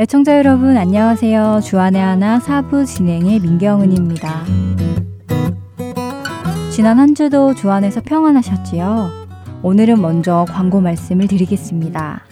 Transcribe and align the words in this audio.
애청자 0.00 0.38
여러분 0.38 0.78
안녕하세요. 0.78 1.60
주안의 1.62 2.00
하나 2.00 2.40
사부 2.40 2.86
진행의 2.86 3.38
민경은입니다. 3.40 4.44
지난 6.72 6.98
한 6.98 7.14
주도 7.14 7.52
주안에서 7.52 8.00
평안하셨지요? 8.00 9.10
오늘은 9.62 10.00
먼저 10.00 10.46
광고 10.48 10.80
말씀을 10.80 11.28
드리겠습니다. 11.28 12.22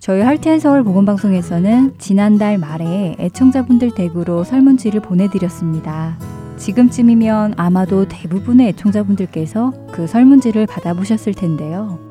저희 0.00 0.22
할텐 0.22 0.58
서울 0.58 0.82
보건 0.82 1.04
방송에서는 1.04 1.94
지난달 1.98 2.58
말에 2.58 3.14
애청자분들 3.20 3.92
댁으로 3.94 4.42
설문지를 4.42 5.00
보내드렸습니다. 5.00 6.18
지금쯤이면 6.56 7.54
아마도 7.56 8.08
대부분의 8.08 8.70
애청자분들께서 8.70 9.72
그 9.92 10.08
설문지를 10.08 10.66
받아보셨을 10.66 11.34
텐데요. 11.34 12.09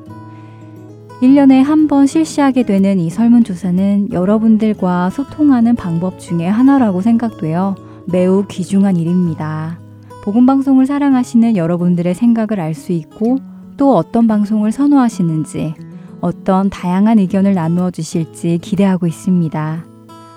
1년에 1.22 1.62
한 1.62 1.86
번 1.86 2.06
실시하게 2.06 2.62
되는 2.62 2.98
이 2.98 3.10
설문조사는 3.10 4.12
여러분들과 4.12 5.10
소통하는 5.10 5.74
방법 5.76 6.18
중에 6.18 6.46
하나라고 6.46 7.00
생각되어 7.02 7.74
매우 8.06 8.44
귀중한 8.48 8.96
일입니다. 8.96 9.78
복음방송을 10.22 10.86
사랑하시는 10.86 11.56
여러분들의 11.56 12.14
생각을 12.14 12.60
알 12.60 12.74
수 12.74 12.92
있고 12.92 13.38
또 13.76 13.96
어떤 13.96 14.26
방송을 14.26 14.72
선호하시는지 14.72 15.74
어떤 16.20 16.70
다양한 16.70 17.18
의견을 17.18 17.54
나누어 17.54 17.90
주실지 17.90 18.58
기대하고 18.62 19.06
있습니다. 19.06 19.84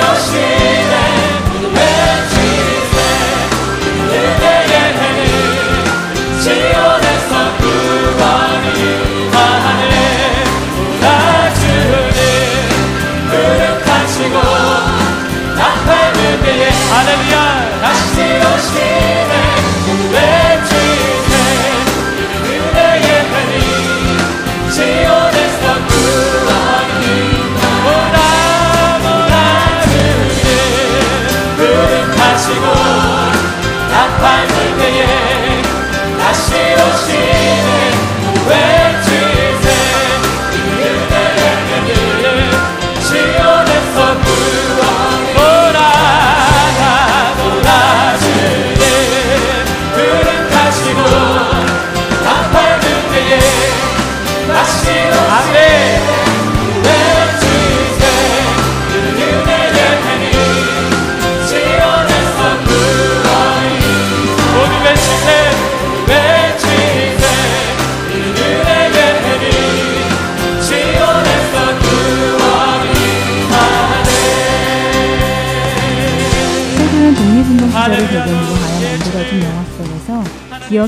você 0.00 0.38
hoje. 0.38 0.75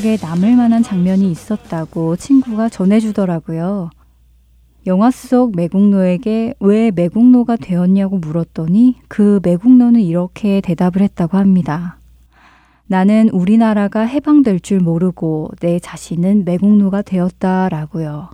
기억에 0.09 0.17
남을 0.23 0.57
만한 0.57 0.83
장면이 0.83 1.31
있었다고 1.31 2.17
친구가 2.17 2.71
전해주더라고요. 2.71 3.91
영화 4.87 5.11
속 5.11 5.55
매국노에게 5.55 6.55
왜 6.61 6.91
매국노가 6.91 7.57
되었냐고 7.57 8.17
물었더니 8.17 8.97
그 9.09 9.39
매국노는 9.43 10.01
이렇게 10.01 10.63
대답을 10.63 11.03
했다고 11.03 11.37
합니다. 11.37 11.99
나는 12.87 13.29
우리나라가 13.29 14.01
해방될 14.01 14.61
줄 14.61 14.81
모르고 14.81 15.51
내 15.61 15.79
자신은 15.79 16.47
매국노가 16.47 17.03
되었다라고요. 17.03 18.31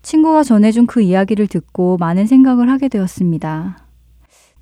친구가 0.00 0.44
전해준 0.44 0.86
그 0.86 1.02
이야기를 1.02 1.48
듣고 1.48 1.98
많은 1.98 2.26
생각을 2.26 2.70
하게 2.70 2.88
되었습니다. 2.88 3.84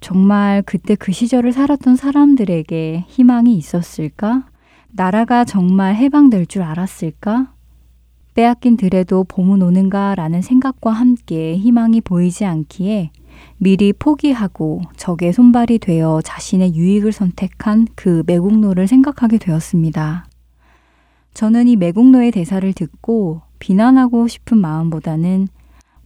정말 0.00 0.62
그때 0.66 0.96
그 0.96 1.12
시절을 1.12 1.52
살았던 1.52 1.94
사람들에게 1.94 3.04
희망이 3.06 3.56
있었을까? 3.56 4.46
나라가 4.96 5.44
정말 5.44 5.94
해방될 5.94 6.46
줄 6.46 6.62
알았을까? 6.62 7.52
빼앗긴 8.32 8.78
들에도 8.78 9.24
봄은 9.24 9.60
오는가 9.60 10.14
라는 10.14 10.40
생각과 10.40 10.90
함께 10.90 11.58
희망이 11.58 12.00
보이지 12.00 12.46
않기에 12.46 13.10
미리 13.58 13.92
포기하고 13.92 14.80
적의 14.96 15.34
손발이 15.34 15.80
되어 15.80 16.22
자신의 16.24 16.74
유익을 16.74 17.12
선택한 17.12 17.88
그 17.94 18.22
매국노를 18.26 18.88
생각하게 18.88 19.36
되었습니다. 19.36 20.24
저는 21.34 21.68
이 21.68 21.76
매국노의 21.76 22.30
대사를 22.30 22.72
듣고 22.72 23.42
비난하고 23.58 24.28
싶은 24.28 24.56
마음보다는 24.56 25.48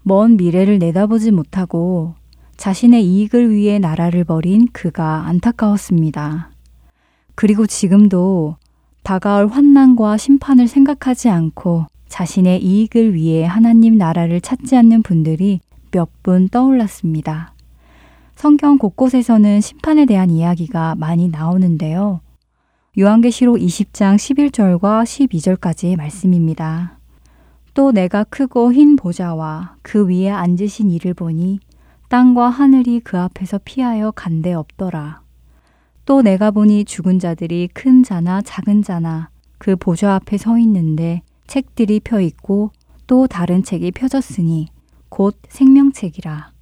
먼 0.03 0.37
미래를 0.37 0.81
내다보지 0.81 1.31
못하고 1.31 2.17
자신의 2.57 3.07
이익을 3.07 3.53
위해 3.53 3.79
나라를 3.79 4.25
버린 4.25 4.67
그가 4.73 5.27
안타까웠습니다. 5.27 6.51
그리고 7.37 7.69
지금도 7.69 8.57
다가올 9.03 9.49
환난과 9.49 10.17
심판을 10.17 10.69
생각하지 10.69 11.29
않고 11.29 11.87
자신의 12.09 12.63
이익을 12.63 13.15
위해 13.15 13.45
하나님 13.45 13.97
나라를 13.97 14.41
찾지 14.41 14.77
않는 14.77 15.03
분들이 15.03 15.61
몇 15.91 16.09
분 16.23 16.49
떠올랐습니다. 16.49 17.53
성경 18.37 18.79
곳곳에서는 18.79 19.61
심판에 19.61 20.05
대한 20.07 20.31
이야기가 20.31 20.95
많이 20.97 21.29
나오는데요. 21.29 22.21
요한계시록 22.99 23.57
20장 23.57 24.17
11절과 24.17 25.05
12절까지의 25.05 25.97
말씀입니다. 25.97 26.99
또 27.75 27.93
내가 27.93 28.25
크고 28.25 28.73
흰 28.73 28.97
보좌와 28.97 29.77
그 29.83 30.07
위에 30.09 30.31
앉으신 30.31 30.91
이를 30.91 31.15
보니 31.15 31.61
땅과 32.09 32.49
하늘이 32.49 33.01
그 33.01 33.19
앞에서 33.19 33.61
피하여 33.65 34.11
간데 34.11 34.53
없더라. 34.53 35.20
또 36.05 36.23
내가 36.23 36.51
보니 36.51 36.85
죽은 36.85 37.19
자들이 37.19 37.69
큰 37.73 38.03
자나 38.03 38.43
작은 38.43 38.83
자나 38.83 39.31
그 39.59 39.77
보좌 39.77 40.15
앞에 40.15 40.39
서 40.39 40.59
있는데 40.59 41.23
책들이 41.47 42.01
펴 42.01 42.21
있고 42.21 42.71
또 43.07 43.27
다른 43.27 43.63
책이 43.63 43.93
펴졌으니 43.93 44.69
곧 45.09 45.37
생명책이라. 45.49 46.53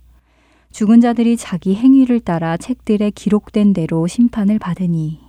죽은 0.71 1.01
자들이 1.01 1.37
자기 1.37 1.75
행위를 1.75 2.21
따라 2.21 2.57
책들에 2.57 3.11
기록된 3.11 3.73
대로 3.73 4.07
심판을 4.07 4.59
받으니. 4.59 5.21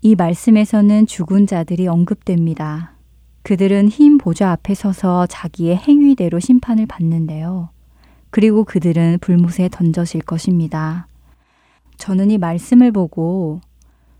이 0.00 0.14
말씀에서는 0.14 1.06
죽은 1.06 1.46
자들이 1.46 1.86
언급됩니다. 1.86 2.94
그들은 3.42 3.88
흰 3.88 4.18
보좌 4.18 4.52
앞에 4.52 4.74
서서 4.74 5.26
자기의 5.26 5.76
행위대로 5.76 6.40
심판을 6.40 6.86
받는데요. 6.86 7.70
그리고 8.30 8.64
그들은 8.64 9.18
불못에 9.20 9.68
던져질 9.70 10.22
것입니다. 10.22 11.08
저는 11.96 12.30
이 12.30 12.38
말씀을 12.38 12.92
보고 12.92 13.60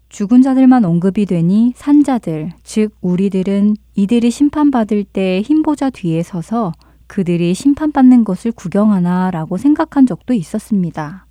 죽은 0.08 0.42
자들만 0.42 0.84
언급이 0.84 1.26
되니 1.26 1.72
산 1.74 2.04
자들, 2.04 2.52
즉 2.62 2.94
우리들은 3.00 3.74
이들이 3.94 4.30
심판받을 4.30 5.04
때 5.04 5.42
흰보자 5.42 5.90
뒤에 5.90 6.22
서서 6.22 6.72
그들이 7.06 7.52
심판받는 7.54 8.24
것을 8.24 8.52
구경하나 8.52 9.30
라고 9.30 9.56
생각한 9.56 10.06
적도 10.06 10.32
있었습니다. 10.32 11.26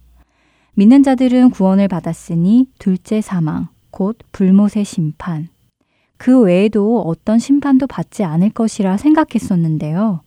믿는 0.76 1.04
자들은 1.04 1.52
구원을 1.52 1.88
받았으니 1.88 2.68
둘째 2.80 3.22
사망, 3.22 3.68
곧 3.90 4.18
불못의 4.32 4.86
심판. 4.86 5.48
그 6.18 6.42
외에도 6.42 7.02
어떤 7.02 7.40
심판도 7.40 7.88
받지 7.88 8.24
않을 8.24 8.50
것이라 8.50 8.98
생각했었는데요. 8.98 10.22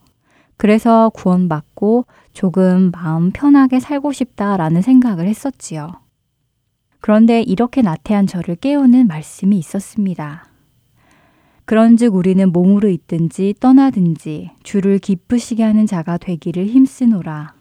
그래서 0.57 1.11
구원받고 1.11 2.07
조금 2.33 2.91
마음 2.91 3.31
편하게 3.31 3.81
살고 3.81 4.13
싶다라는 4.13 4.83
생각을 4.83 5.27
했었지요. 5.27 6.06
그런데 7.01 7.43
이렇게 7.43 7.83
나태한 7.83 8.27
저를 8.27 8.57
깨우는 8.57 9.07
말씀이 9.07 9.57
있었습니다. 9.59 10.47
그런즉 11.67 12.15
우리는 12.15 12.53
몸으로 12.53 12.89
있든지 12.89 13.55
떠나든지 13.59 14.53
주를 14.63 14.99
기쁘시게 14.99 15.63
하는 15.63 15.87
자가 15.87 16.17
되기를 16.17 16.67
힘쓰노라. 16.67 17.55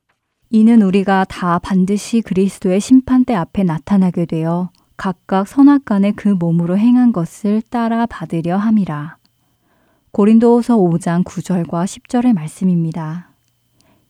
이는 0.52 0.82
우리가 0.84 1.26
다 1.26 1.60
반드시 1.60 2.22
그리스도의 2.22 2.80
심판대 2.80 3.34
앞에 3.34 3.64
나타나게 3.64 4.26
되어 4.26 4.70
각각 4.96 5.48
선악간에 5.48 6.12
그 6.12 6.30
몸으로 6.30 6.78
행한 6.78 7.12
것을 7.12 7.62
따라 7.70 8.06
받으려 8.06 8.58
함이라. 8.58 9.18
고린도후서 10.12 10.78
5장 10.78 11.24
9절과 11.24 11.84
10절의 11.84 12.34
말씀입니다. 12.34 13.32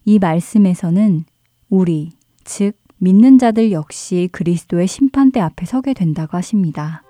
이 0.04 0.20
말씀에서는 0.20 1.26
우리, 1.70 2.12
즉 2.44 2.78
믿는 3.06 3.38
자들 3.38 3.72
역시 3.72 4.30
그리스도의 4.32 4.88
심판대 4.88 5.40
앞에 5.40 5.68
서게 5.68 5.94
된다고 5.94 6.38
하십니다. 6.38 7.04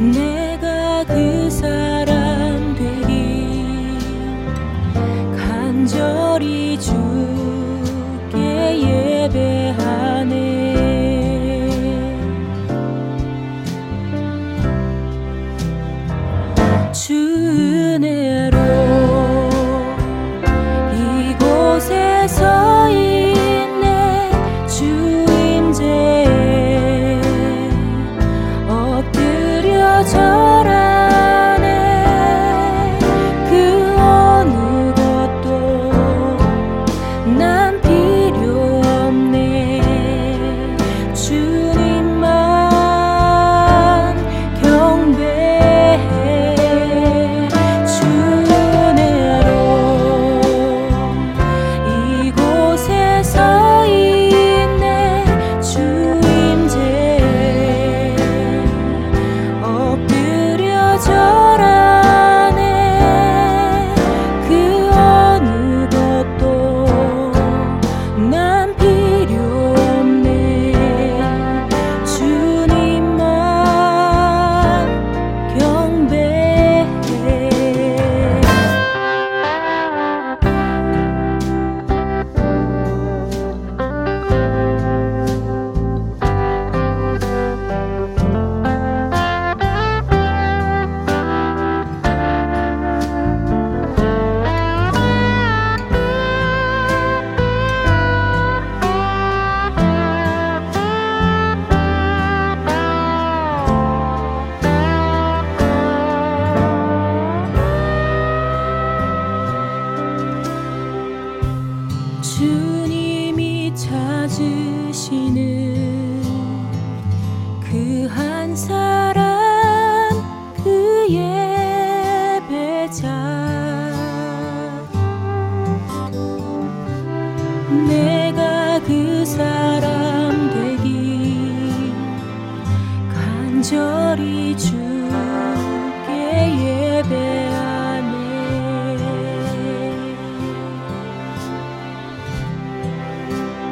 내가 0.00 1.04
그 1.04 1.39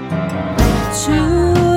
to 0.08 1.67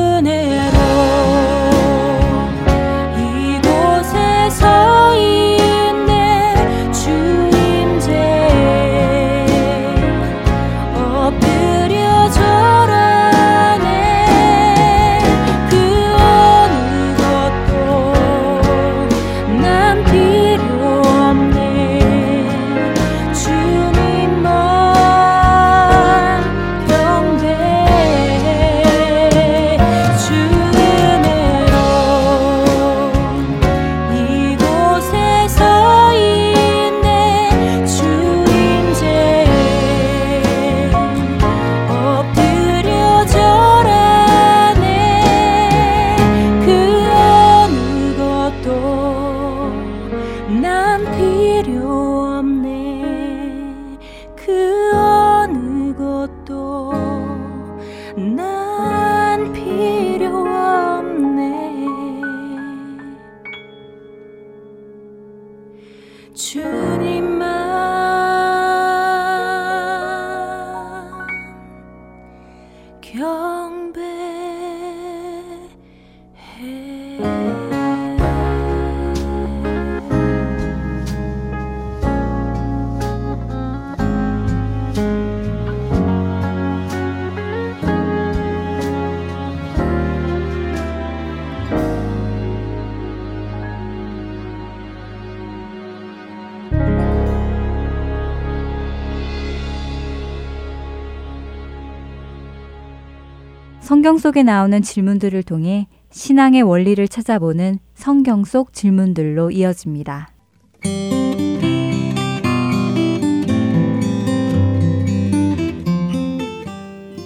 성경 104.11 104.19
속에 104.19 104.43
나오는 104.43 104.81
질문들을 104.81 105.41
통해 105.43 105.87
신앙의 106.09 106.63
원리를 106.63 107.07
찾아보는 107.07 107.79
성경 107.93 108.43
속 108.43 108.73
질문들로 108.73 109.51
이어집니다. 109.51 110.33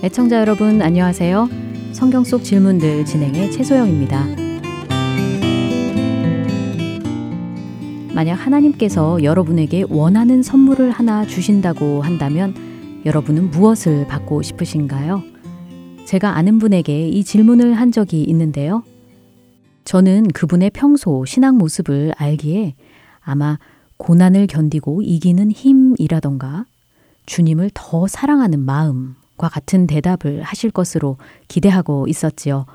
애청자 0.03 0.39
여러분 0.39 0.83
안녕하세요. 0.83 1.49
성경 1.91 2.23
속 2.23 2.43
질문들 2.43 3.05
진행의 3.05 3.51
최소영입니다. 3.51 4.23
만약 8.13 8.35
하나님께서 8.35 9.23
여러분에게 9.23 9.85
원하는 9.89 10.43
선물을 10.43 10.91
하나 10.91 11.25
주신다고 11.25 12.03
한다면 12.03 12.53
여러분은 13.07 13.49
무엇을 13.49 14.05
받고 14.05 14.43
싶으신가요? 14.43 15.34
제가 16.15 16.37
아는 16.37 16.59
분에게 16.59 17.09
이 17.09 17.25
질문을 17.25 17.73
한 17.73 17.91
적이 17.91 18.23
있는데요. 18.23 18.83
저는 19.83 20.29
그분의 20.29 20.69
평소 20.69 21.25
신앙 21.25 21.57
모습을 21.57 22.13
알기에 22.15 22.75
아마 23.19 23.59
고난을 23.97 24.47
견디고 24.47 25.01
이기는 25.01 25.51
힘이라던가 25.51 26.67
주님을 27.25 27.71
더 27.73 28.07
사랑하는 28.07 28.61
마음과 28.61 29.49
같은 29.49 29.87
대답을 29.87 30.41
하실 30.41 30.71
것으로 30.71 31.17
기대하고 31.49 32.07
있었지요. 32.07 32.65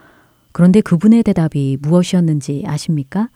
그런데 0.52 0.82
그분의 0.82 1.22
대답이 1.22 1.78
무엇이었는지 1.80 2.64
아십니까? 2.66 3.30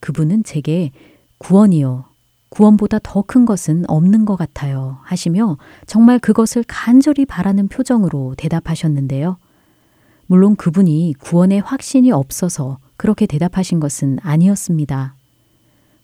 그분은 0.00 0.44
제게 0.44 0.92
구원이요. 1.38 2.04
구원보다 2.48 2.98
더 3.02 3.22
큰 3.22 3.44
것은 3.44 3.84
없는 3.88 4.24
것 4.24 4.36
같아요. 4.36 4.98
하시며 5.02 5.58
정말 5.86 6.18
그것을 6.18 6.64
간절히 6.66 7.26
바라는 7.26 7.68
표정으로 7.68 8.34
대답하셨는데요. 8.38 9.36
물론 10.26 10.56
그분이 10.56 11.14
구원의 11.20 11.60
확신이 11.60 12.10
없어서 12.10 12.78
그렇게 12.96 13.26
대답하신 13.26 13.80
것은 13.80 14.18
아니었습니다. 14.22 15.14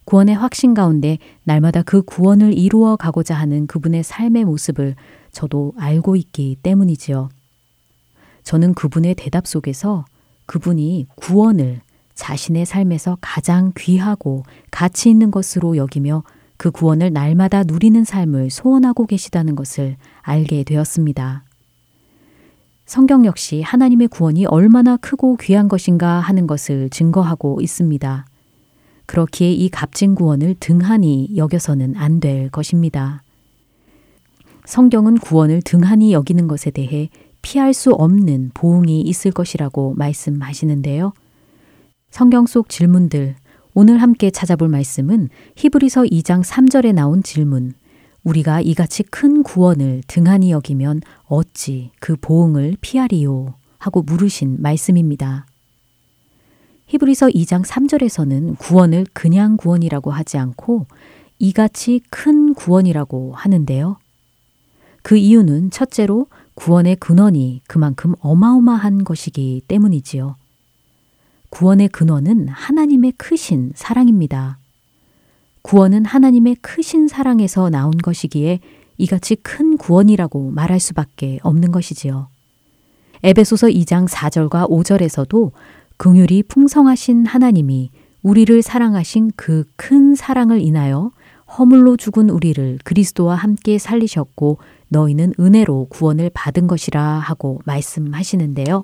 구원의 0.05 0.35
확신 0.35 0.73
가운데 0.75 1.17
날마다 1.43 1.81
그 1.81 2.03
구원을 2.03 2.57
이루어 2.57 2.95
가고자 2.95 3.35
하는 3.35 3.65
그분의 3.65 4.03
삶의 4.03 4.45
모습을 4.45 4.95
저도 5.31 5.73
알고 5.77 6.15
있기 6.15 6.57
때문이지요. 6.61 7.29
저는 8.43 8.75
그분의 8.75 9.15
대답 9.15 9.47
속에서 9.47 10.05
그분이 10.45 11.07
구원을 11.15 11.81
자신의 12.13 12.65
삶에서 12.65 13.17
가장 13.19 13.71
귀하고 13.75 14.43
가치 14.71 15.09
있는 15.09 15.31
것으로 15.31 15.75
여기며 15.75 16.23
그 16.57 16.71
구원을 16.71 17.11
날마다 17.13 17.63
누리는 17.63 18.03
삶을 18.03 18.49
소원하고 18.49 19.05
계시다는 19.05 19.55
것을 19.55 19.97
알게 20.21 20.63
되었습니다. 20.63 21.43
성경 22.85 23.25
역시 23.25 23.61
하나님의 23.61 24.07
구원이 24.09 24.45
얼마나 24.45 24.95
크고 24.97 25.37
귀한 25.37 25.67
것인가 25.67 26.19
하는 26.19 26.45
것을 26.47 26.89
증거하고 26.89 27.61
있습니다. 27.61 28.25
그렇기에 29.07 29.51
이 29.51 29.69
값진 29.69 30.15
구원을 30.15 30.55
등한히 30.59 31.29
여겨서는 31.35 31.95
안 31.95 32.19
될 32.19 32.49
것입니다. 32.49 33.23
성경은 34.65 35.19
구원을 35.19 35.61
등한히 35.63 36.11
여기는 36.13 36.47
것에 36.47 36.71
대해 36.71 37.09
피할 37.41 37.73
수 37.73 37.91
없는 37.91 38.51
보응이 38.55 39.01
있을 39.01 39.31
것이라고 39.31 39.93
말씀하시는데요. 39.95 41.13
성경 42.09 42.47
속 42.47 42.69
질문들, 42.69 43.35
오늘 43.77 44.01
함께 44.01 44.31
찾아볼 44.31 44.69
말씀은 44.69 45.27
히브리서 45.57 46.03
2장 46.03 46.41
3절에 46.45 46.93
나온 46.93 47.21
질문. 47.21 47.73
우리가 48.23 48.61
이같이 48.61 49.03
큰 49.03 49.43
구원을 49.43 50.01
등한히 50.07 50.51
여기면 50.51 51.01
어찌 51.25 51.91
그 51.99 52.15
보응을 52.15 52.77
피하리요? 52.79 53.55
하고 53.77 54.01
물으신 54.01 54.61
말씀입니다. 54.61 55.45
히브리서 56.87 57.27
2장 57.27 57.65
3절에서는 57.65 58.57
구원을 58.59 59.07
그냥 59.11 59.57
구원이라고 59.57 60.09
하지 60.09 60.37
않고 60.37 60.87
이같이 61.39 61.99
큰 62.09 62.53
구원이라고 62.53 63.33
하는데요. 63.35 63.97
그 65.01 65.17
이유는 65.17 65.71
첫째로 65.71 66.27
구원의 66.53 66.95
근원이 66.95 67.63
그만큼 67.67 68.15
어마어마한 68.21 69.03
것이기 69.03 69.63
때문이지요. 69.67 70.37
구원의 71.49 71.89
근원은 71.89 72.47
하나님의 72.49 73.13
크신 73.17 73.71
사랑입니다. 73.75 74.57
구원은 75.61 76.05
하나님의 76.05 76.57
크신 76.61 77.07
사랑에서 77.07 77.69
나온 77.69 77.91
것이기에 77.97 78.59
이같이 78.97 79.35
큰 79.35 79.77
구원이라고 79.77 80.51
말할 80.51 80.79
수밖에 80.79 81.39
없는 81.41 81.71
것이지요. 81.71 82.27
에베소서 83.23 83.67
2장 83.67 84.07
4절과 84.07 84.69
5절에서도 84.69 85.51
긍휼이 85.97 86.43
풍성하신 86.43 87.25
하나님이 87.25 87.89
우리를 88.21 88.61
사랑하신 88.61 89.31
그 89.35 89.65
큰 89.75 90.15
사랑을 90.15 90.61
인하여 90.61 91.11
허물로 91.57 91.97
죽은 91.97 92.29
우리를 92.29 92.79
그리스도와 92.83 93.35
함께 93.35 93.77
살리셨고 93.77 94.57
너희는 94.89 95.33
은혜로 95.39 95.87
구원을 95.89 96.31
받은 96.33 96.67
것이라 96.67 97.01
하고 97.01 97.61
말씀하시는데요. 97.65 98.83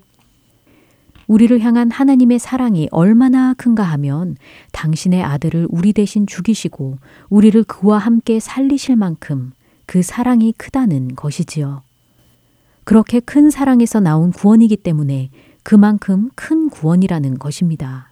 우리를 1.32 1.62
향한 1.62 1.90
하나님의 1.92 2.40
사랑이 2.40 2.90
얼마나 2.92 3.54
큰가 3.54 3.84
하면 3.84 4.36
당신의 4.74 5.24
아들을 5.24 5.66
우리 5.70 5.94
대신 5.94 6.28
죽이시고 6.28 6.98
우리를 7.30 7.64
그와 7.64 8.00
함께 8.00 8.42
살리실 8.42 8.98
만큼 8.98 9.54
그 9.86 10.02
사랑이 10.02 10.52
크다는 10.52 11.16
것이지요. 11.16 11.84
그렇게 12.84 13.22
큰 13.22 13.50
사랑에서 13.50 14.02
나온 14.02 14.34
구원이기 14.34 14.76
때문에 14.76 15.30
그만큼 15.64 16.30
큰 16.36 16.70
구원이라는 16.70 17.40
것입니다. 17.40 18.12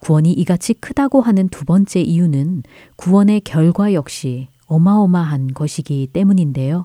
구원이 0.00 0.30
이같이 0.34 0.74
크다고 0.74 1.22
하는 1.22 1.48
두 1.48 1.64
번째 1.64 2.02
이유는 2.02 2.64
구원의 2.96 3.40
결과 3.40 3.94
역시 3.94 4.48
어마어마한 4.66 5.54
것이기 5.54 6.10
때문인데요. 6.12 6.84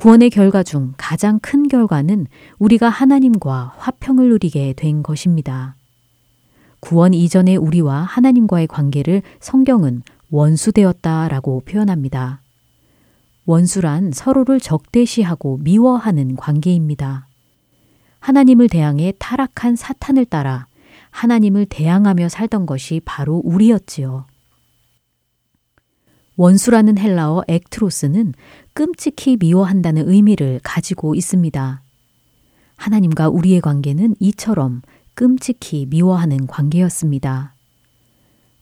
구원의 0.00 0.30
결과 0.30 0.62
중 0.62 0.94
가장 0.96 1.38
큰 1.40 1.68
결과는 1.68 2.26
우리가 2.58 2.88
하나님과 2.88 3.74
화평을 3.76 4.30
누리게 4.30 4.72
된 4.74 5.02
것입니다. 5.02 5.76
구원 6.80 7.12
이전의 7.12 7.58
우리와 7.58 8.04
하나님과의 8.04 8.66
관계를 8.66 9.20
성경은 9.40 10.00
원수되었다라고 10.30 11.64
표현합니다. 11.66 12.40
원수란 13.44 14.12
서로를 14.12 14.58
적대시하고 14.58 15.58
미워하는 15.58 16.34
관계입니다. 16.34 17.26
하나님을 18.20 18.70
대항해 18.70 19.12
타락한 19.18 19.76
사탄을 19.76 20.24
따라 20.24 20.66
하나님을 21.10 21.66
대항하며 21.66 22.30
살던 22.30 22.64
것이 22.64 23.02
바로 23.04 23.42
우리였지요. 23.44 24.29
원수라는 26.40 26.96
헬라어 26.96 27.42
액트로스는 27.48 28.32
끔찍히 28.72 29.36
미워한다는 29.38 30.08
의미를 30.08 30.58
가지고 30.62 31.14
있습니다. 31.14 31.82
하나님과 32.76 33.28
우리의 33.28 33.60
관계는 33.60 34.14
이처럼 34.20 34.80
끔찍히 35.12 35.84
미워하는 35.90 36.46
관계였습니다. 36.46 37.52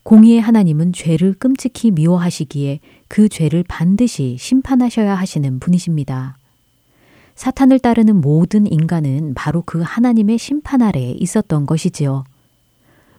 공의의 0.03 0.41
하나님은 0.41 0.93
죄를 0.93 1.35
끔찍히 1.35 1.93
미워하시기에 1.93 2.81
그 3.07 3.29
죄를 3.29 3.62
반드시 3.69 4.37
심판하셔야 4.41 5.14
하시는 5.14 5.61
분이십니다. 5.61 6.37
사탄을 7.37 7.79
따르는 7.79 8.21
모든 8.21 8.67
인간은 8.67 9.35
바로 9.35 9.62
그 9.64 9.83
하나님의 9.83 10.38
심판 10.38 10.83
아래에 10.83 11.12
있었던 11.12 11.64
것이지요. 11.64 12.25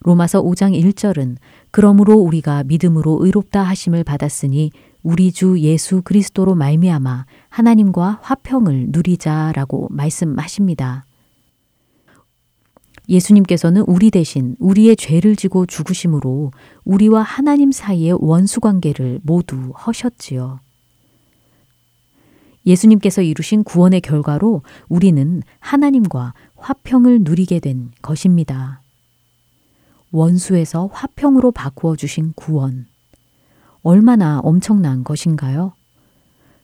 로마서 0.01 0.41
5장 0.43 0.79
1절은 0.81 1.37
그러므로 1.71 2.15
우리가 2.15 2.63
믿음으로 2.63 3.19
의롭다 3.21 3.63
하심을 3.63 4.03
받았으니 4.03 4.71
우리 5.03 5.31
주 5.31 5.59
예수 5.59 6.01
그리스도로 6.01 6.55
말미암아 6.55 7.25
하나님과 7.49 8.19
화평을 8.21 8.87
누리자라고 8.89 9.87
말씀하십니다. 9.91 11.05
예수님께서는 13.07 13.83
우리 13.87 14.11
대신 14.11 14.55
우리의 14.59 14.95
죄를 14.95 15.35
지고 15.35 15.65
죽으심으로 15.65 16.51
우리와 16.83 17.23
하나님 17.23 17.71
사이의 17.71 18.17
원수 18.19 18.59
관계를 18.59 19.19
모두 19.23 19.71
허셨지요. 19.71 20.59
예수님께서 22.65 23.23
이루신 23.23 23.63
구원의 23.63 24.01
결과로 24.01 24.61
우리는 24.89 25.41
하나님과 25.59 26.33
화평을 26.55 27.21
누리게 27.23 27.59
된 27.61 27.89
것입니다. 28.01 28.81
원수에서 30.11 30.89
화평으로 30.91 31.51
바꾸어 31.51 31.95
주신 31.95 32.33
구원. 32.35 32.87
얼마나 33.81 34.39
엄청난 34.39 35.03
것인가요? 35.03 35.73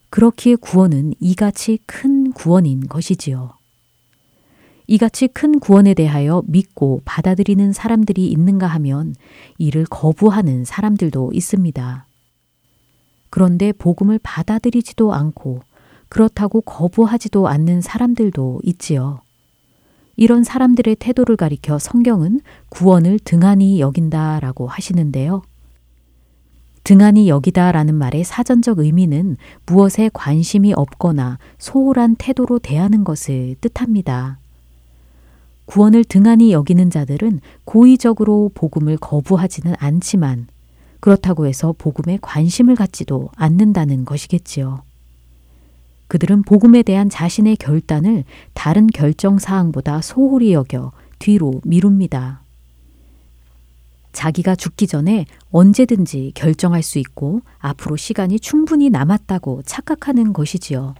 그렇기에 0.09 0.55
구원은 0.55 1.13
이같이 1.19 1.79
큰 1.85 2.31
구원인 2.31 2.87
것이지요. 2.87 3.53
이같이 4.87 5.27
큰 5.27 5.59
구원에 5.59 5.93
대하여 5.93 6.43
믿고 6.45 7.01
받아들이는 7.05 7.73
사람들이 7.73 8.27
있는가 8.31 8.67
하면 8.67 9.15
이를 9.57 9.85
거부하는 9.85 10.63
사람들도 10.63 11.31
있습니다. 11.33 12.07
그런데 13.29 13.71
복음을 13.73 14.19
받아들이지도 14.21 15.13
않고 15.13 15.61
그렇다고 16.07 16.61
거부하지도 16.61 17.47
않는 17.47 17.81
사람들도 17.81 18.61
있지요. 18.63 19.24
이런 20.15 20.43
사람들의 20.43 20.95
태도를 20.95 21.35
가리켜 21.35 21.79
성경은 21.79 22.41
구원을 22.69 23.19
등한히 23.19 23.79
여긴다라고 23.79 24.67
하시는데요. 24.67 25.41
등한히 26.85 27.27
여기다라는 27.29 27.95
말의 27.95 28.23
사전적 28.23 28.79
의미는 28.79 29.37
무엇에 29.65 30.09
관심이 30.13 30.71
없거나 30.73 31.39
소홀한 31.57 32.15
태도로 32.15 32.59
대하는 32.59 33.03
것을 33.03 33.55
뜻합니다. 33.59 34.37
구원을 35.65 36.03
등한히 36.03 36.51
여기는 36.53 36.91
자들은 36.91 37.39
고의적으로 37.65 38.51
복음을 38.53 38.97
거부하지는 38.97 39.73
않지만 39.79 40.47
그렇다고 40.99 41.47
해서 41.47 41.73
복음에 41.75 42.19
관심을 42.21 42.75
갖지도 42.75 43.29
않는다는 43.35 44.05
것이겠지요. 44.05 44.84
그들은 46.07 46.43
복음에 46.43 46.83
대한 46.83 47.09
자신의 47.09 47.57
결단을 47.57 48.23
다른 48.53 48.87
결정 48.87 49.39
사항보다 49.39 50.01
소홀히 50.01 50.53
여겨 50.53 50.91
뒤로 51.19 51.61
미룹니다. 51.63 52.41
자기가 54.11 54.55
죽기 54.55 54.87
전에 54.87 55.25
언제든지 55.51 56.31
결정할 56.35 56.81
수 56.83 56.99
있고 56.99 57.41
앞으로 57.59 57.97
시간이 57.97 58.39
충분히 58.39 58.89
남았다고 58.89 59.63
착각하는 59.63 60.31
것이지요. 60.31 60.95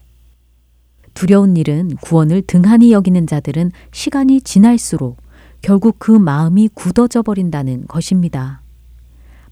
두려운 1.13 1.55
일은 1.55 1.95
구원을 2.01 2.41
등한히 2.41 2.91
여기는 2.91 3.25
자들은 3.25 3.71
시간이 3.93 4.41
지날수록 4.41 5.17
결국 5.61 5.95
그 5.97 6.11
마음이 6.11 6.69
굳어져 6.73 7.21
버린다는 7.23 7.87
것입니다. 7.87 8.61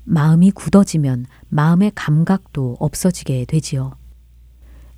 마음이 0.03 0.51
굳어지면 0.51 1.25
마음의 1.47 1.93
감각도 1.95 2.75
없어지게 2.79 3.45
되지요. 3.45 3.93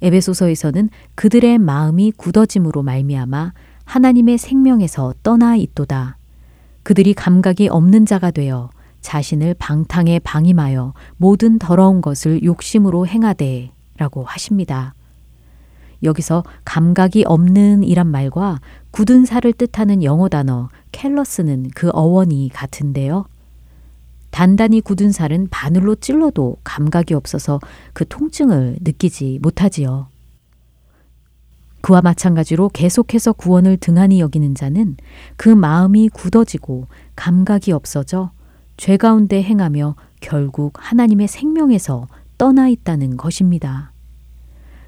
에베소서에서는 0.02 0.90
그들의 1.16 1.58
마음이 1.58 2.12
굳어짐으로 2.12 2.84
말미암아 2.84 3.54
하나님의 3.86 4.38
생명에서 4.38 5.14
떠나 5.24 5.56
있도다. 5.56 6.18
그들이 6.84 7.14
감각이 7.14 7.68
없는 7.70 8.06
자가 8.06 8.32
되어 8.32 8.70
자신을 9.02 9.56
방탕에 9.60 10.20
방임하여 10.20 10.94
모든 11.18 11.60
더러운 11.60 12.02
것을 12.02 12.44
욕심으로 12.44 13.08
행하되 13.08 13.72
라고 13.98 14.24
하십니다. 14.24 14.94
여기서 16.04 16.44
감각이 16.66 17.24
없는 17.26 17.84
이란 17.84 18.08
말과 18.08 18.60
굳은 18.92 19.26
살을 19.26 19.54
뜻하는 19.54 20.04
영어 20.04 20.28
단어 20.28 20.70
캘러스는 20.92 21.70
그 21.74 21.90
어원이 21.94 22.50
같은데요. 22.54 23.26
단단히 24.36 24.82
굳은 24.82 25.14
살은 25.14 25.48
바늘로 25.50 25.96
찔러도 25.96 26.58
감각이 26.66 27.14
없어서 27.14 27.62
그 27.94 28.06
통증을 28.06 28.80
느끼지 28.82 29.40
못하지요. 29.42 30.08
그와 31.80 32.02
마찬가지로 32.02 32.68
계속해서 32.68 33.32
구원을 33.32 33.78
등한히 33.78 34.20
여기는 34.20 34.54
자는 34.54 34.98
그 35.38 35.48
마음이 35.48 36.10
굳어지고 36.10 36.88
감각이 37.16 37.72
없어져 37.72 38.32
죄 38.76 38.98
가운데 38.98 39.42
행하며 39.42 39.96
결국 40.20 40.74
하나님의 40.80 41.30
생명에서 41.30 42.10
떠나 42.38 42.68
있다는 42.68 43.16
것입니다. 43.16 43.94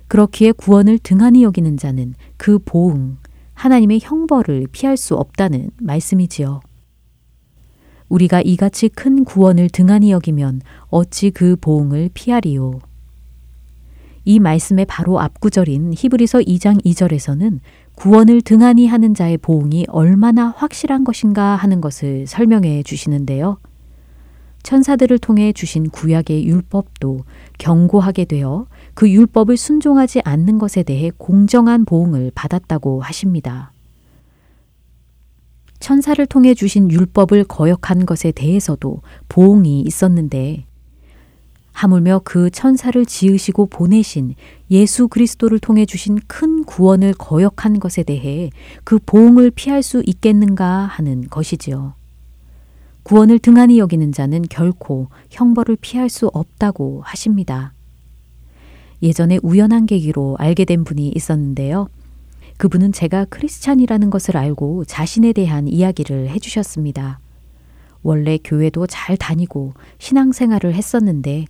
그렇기에 0.10 0.52
구원을 0.52 1.00
등한히 1.00 1.44
여기는 1.44 1.78
자는 1.78 2.16
그 2.36 2.60
보응, 2.60 3.16
하나님의 3.54 4.02
형벌을 4.04 4.68
피할 4.74 4.98
수 4.98 5.16
없다는 5.16 5.70
말씀이지요. 5.80 6.60
우리가 8.10 8.42
이같이 8.42 8.90
큰 8.90 9.24
구원을 9.24 9.70
등한히 9.70 10.12
여기면 10.12 10.62
어찌 10.90 11.32
그 11.32 11.56
보응을 11.60 12.10
피하리요. 12.14 12.80
이 14.26 14.40
말씀의 14.40 14.86
바로 14.86 15.20
앞구절인 15.22 15.94
히브리서 15.96 16.40
2장 16.40 16.84
2절에서는 16.84 17.60
구원을 17.96 18.42
등한히 18.42 18.86
하는 18.86 19.14
자의 19.14 19.38
보응이 19.38 19.86
얼마나 19.88 20.50
확실한 20.50 21.04
것인가 21.04 21.56
하는 21.56 21.80
것을 21.80 22.28
설명해 22.28 22.84
주시는데요. 22.84 23.58
천사들을 24.64 25.20
통해 25.20 25.54
주신 25.54 25.90
구약의 25.90 26.46
율법도 26.46 27.22
경고하게 27.58 28.26
되어 28.26 28.68
그 28.94 29.10
율법을 29.10 29.56
순종하지 29.56 30.22
않는 30.26 30.58
것에 30.58 30.84
대해 30.84 31.10
공정한 31.18 31.86
보응을 31.86 32.32
받았다고 32.36 33.00
하십니다. 33.02 33.72
천사를 35.80 36.24
통해 36.26 36.54
주신 36.54 36.90
율법을 36.92 37.44
거역한 37.46 38.06
것에 38.06 38.32
대해서도 38.32 39.02
보응이 39.30 39.82
있었는데 39.82 40.66
하물며 41.78 42.22
그 42.24 42.50
천사를 42.50 43.06
지으시고 43.06 43.68
보내신 43.68 44.34
예수 44.72 45.08
그리스도를 45.08 45.60
통해 45.60 45.86
주신 45.86 46.18
큰 46.26 46.64
구원을 46.64 47.14
거역한 47.14 47.80
것에 47.80 48.02
대해 48.02 48.50
그 48.84 48.98
보응을 49.06 49.52
피할 49.52 49.84
수 49.84 50.02
있겠는가 50.04 50.66
하는 50.66 51.30
것이지요. 51.30 51.94
구원을 53.04 53.38
등한히 53.38 53.78
여기는 53.78 54.12
자는 54.12 54.42
결코 54.50 55.10
형벌을 55.30 55.78
피할 55.80 56.10
수 56.10 56.28
없다고 56.34 57.04
하십니다. 57.06 57.74
예전에 59.04 59.40
우연한 59.44 59.86
계기로 59.86 60.36
알게 60.40 60.66
된 60.66 60.84
분이 60.84 61.14
있었는데요. 61.16 61.90
그분은 62.58 62.92
제가 62.92 63.26
크리스찬이라는 63.26 64.10
것을 64.10 64.36
알고 64.36 64.86
자신에 64.86 65.32
대한 65.34 65.68
이야기를 65.68 66.30
해주셨습니다. 66.30 67.20
원래 68.04 68.38
교회도 68.44 68.88
잘 68.88 69.16
다니고 69.16 69.74
신앙생활을 70.00 70.74
했었는데 70.74 71.46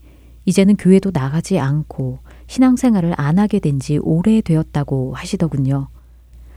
이제는 0.45 0.75
교회도 0.75 1.11
나가지 1.13 1.59
않고 1.59 2.19
신앙생활을 2.47 3.13
안 3.17 3.39
하게 3.39 3.59
된 3.59 3.79
지 3.79 3.97
오래되었다고 3.97 5.13
하시더군요. 5.13 5.87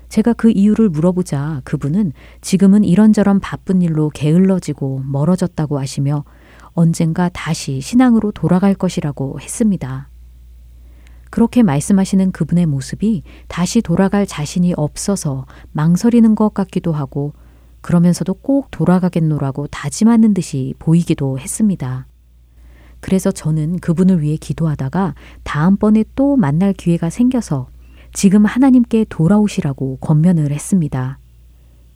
제가 0.08 0.32
그 0.32 0.50
이유를 0.50 0.88
물어보자 0.88 1.62
그분은 1.64 2.12
지금은 2.40 2.82
이런저런 2.82 3.38
바쁜 3.38 3.82
일로 3.82 4.10
게을러지고 4.10 5.02
멀어졌다고 5.06 5.78
하시며 5.78 6.24
언젠가 6.72 7.28
다시 7.28 7.80
신앙으로 7.80 8.32
돌아갈 8.32 8.74
것이라고 8.74 9.40
했습니다. 9.40 10.09
그렇게 11.30 11.62
말씀하시는 11.62 12.32
그분의 12.32 12.66
모습이 12.66 13.22
다시 13.48 13.80
돌아갈 13.80 14.26
자신이 14.26 14.74
없어서 14.76 15.46
망설이는 15.72 16.34
것 16.34 16.52
같기도 16.52 16.92
하고 16.92 17.32
그러면서도 17.80 18.34
꼭 18.34 18.70
돌아가겠노라고 18.70 19.68
다짐하는 19.68 20.34
듯이 20.34 20.74
보이기도 20.78 21.38
했습니다. 21.38 22.06
그래서 23.00 23.30
저는 23.30 23.78
그분을 23.78 24.20
위해 24.20 24.36
기도하다가 24.36 25.14
다음번에 25.42 26.04
또 26.14 26.36
만날 26.36 26.72
기회가 26.74 27.08
생겨서 27.08 27.68
지금 28.12 28.44
하나님께 28.44 29.06
돌아오시라고 29.08 29.98
권면을 29.98 30.52
했습니다. 30.52 31.18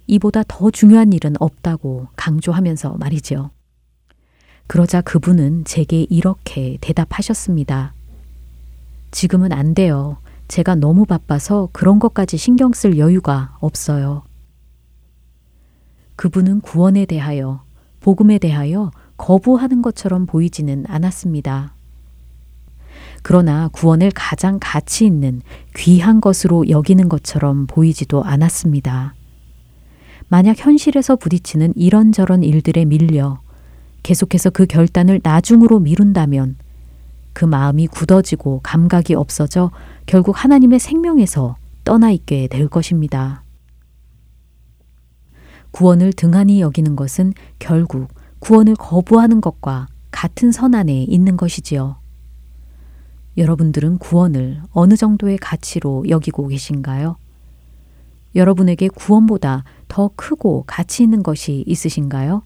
이보다 0.07 0.43
더 0.47 0.71
중요한 0.71 1.13
일은 1.13 1.35
없다고 1.41 2.09
강조하면서 2.17 2.97
말이죠. 2.99 3.51
그러자 4.67 5.03
그분은 5.03 5.65
제게 5.65 6.07
이렇게 6.09 6.79
대답하셨습니다. 6.81 7.93
지금은 9.15 9.53
안 9.53 9.75
돼요. 9.75 10.19
제가 10.49 10.75
너무 10.75 11.07
바빠서 11.07 11.69
그런 11.73 12.01
것까지 12.01 12.37
신경 12.37 12.73
쓸 12.73 12.99
여유가 12.99 13.57
없어요. 13.61 14.25
그분은 16.17 16.61
구원에 16.61 17.07
대하여, 17.07 17.63
복음에 18.01 18.39
대하여 18.39 18.91
거부하는 19.17 19.83
것처럼 19.83 20.27
보이지는 20.27 20.85
않았습니다. 20.89 21.77
그러나 23.23 23.69
구원을 23.69 24.11
가장 24.13 24.59
가치 24.61 25.07
있는 25.07 25.43
귀한 25.77 26.21
것으로 26.21 26.69
여기는 26.69 27.09
것처럼 27.09 27.69
보이지도 27.69 28.25
않았습니다. 28.25 29.15
만약 30.27 30.59
현실에서 30.59 31.15
부딪히는 31.15 31.75
이런저런 31.77 32.43
일들에 32.43 32.85
밀려 32.85 33.39
계속해서 34.03 34.51
그 34.51 34.67
결단을 34.67 35.21
나중으로 35.23 35.79
미룬다면 35.79 36.57
그 37.35 37.45
마음이 37.45 37.89
굳어지고 37.89 38.61
감각이 38.63 39.15
없어져 39.15 39.71
결국 40.07 40.43
하나님의 40.43 40.79
생명에서 40.79 41.57
떠나 41.85 42.11
있게 42.11 42.49
될 42.49 42.69
것입니다. 42.69 43.43
구원을 45.73 46.13
등한히 46.13 46.61
여기는 46.61 46.97
것은 46.97 47.35
결국 47.59 48.09
구원을 48.39 48.77
거부하는 48.77 49.41
것과 49.41 49.89
같은 50.11 50.53
선 50.53 50.75
안에 50.75 51.03
있는 51.03 51.37
것이지요. 51.37 51.97
여러분들은 53.37 53.99
구원을 53.99 54.63
어느 54.71 54.97
정도의 54.97 55.39
가치로 55.39 56.05
여기고 56.09 56.47
계신가요? 56.47 57.17
여러분에게 58.37 58.89
구원보다 58.89 59.65
더 59.89 60.11
크고 60.15 60.65
가치 60.67 61.03
있는 61.03 61.23
것이 61.23 61.65
있으신가요? 61.67 62.43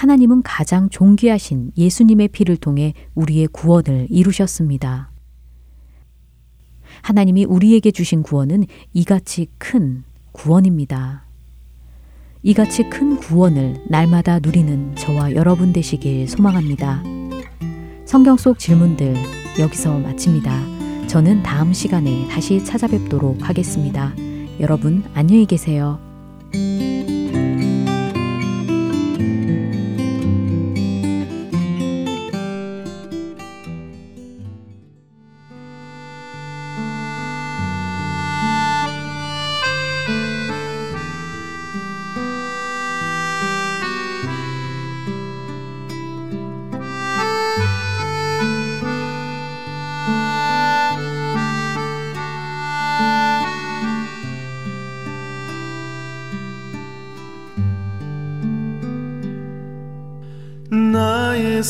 하나님은 0.00 0.40
가장 0.42 0.88
존귀하신 0.88 1.72
예수님의 1.76 2.28
피를 2.28 2.56
통해 2.56 2.94
우리의 3.14 3.48
구원을 3.48 4.06
이루셨습니다. 4.08 5.10
하나님이 7.02 7.44
우리에게 7.44 7.90
주신 7.90 8.22
구원은 8.22 8.64
이같이 8.94 9.48
큰 9.58 10.04
구원입니다. 10.32 11.26
이같이 12.42 12.88
큰 12.88 13.18
구원을 13.18 13.84
날마다 13.88 14.38
누리는 14.38 14.96
저와 14.96 15.34
여러분 15.34 15.74
되시길 15.74 16.28
소망합니다. 16.28 17.02
성경 18.06 18.38
속 18.38 18.58
질문들 18.58 19.14
여기서 19.58 19.98
마칩니다. 19.98 21.08
저는 21.08 21.42
다음 21.42 21.74
시간에 21.74 22.26
다시 22.28 22.64
찾아뵙도록 22.64 23.46
하겠습니다. 23.46 24.14
여러분 24.60 25.04
안녕히 25.12 25.44
계세요. 25.44 26.00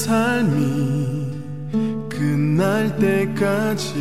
삶이 0.00 1.30
끝날 2.08 2.96
때까지 2.96 3.92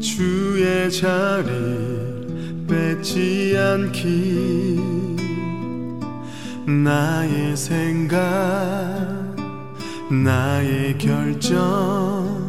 주의 0.00 0.90
자리를 0.90 2.64
뺏지 2.66 3.54
않기 3.58 4.80
나의 6.66 7.54
생각 7.54 8.18
나의 10.10 10.96
결정 10.96 12.40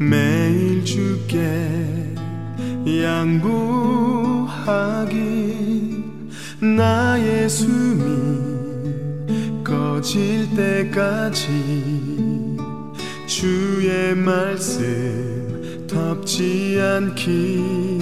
매일 0.00 0.82
주께 0.86 2.14
양보하기 2.86 4.44
나의 6.60 7.46
숨이 7.50 8.17
질 10.10 10.48
때까지 10.56 12.56
주의 13.26 14.14
말씀 14.14 15.84
덮지 15.86 16.80
않기. 16.80 17.98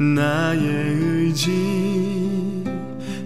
나의 0.00 0.64
의지 0.64 2.64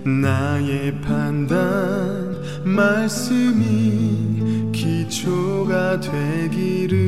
나의 0.03 1.01
판단 1.01 2.43
말씀이 2.65 4.73
기초가 4.73 6.01
되기를. 6.01 6.99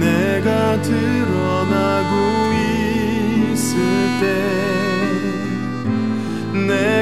내가 0.00 0.80
드러나고 0.80 2.14
있을 3.52 3.76
때 4.22 4.63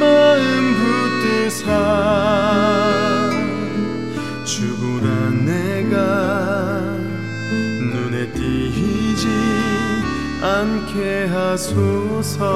마음 0.00 0.74
붙드사 1.20 1.68
죽으라 4.44 5.30
내가 5.44 5.96
눈에 7.92 8.32
띄지 8.32 9.28
않게 10.42 11.26
하소서. 11.26 12.48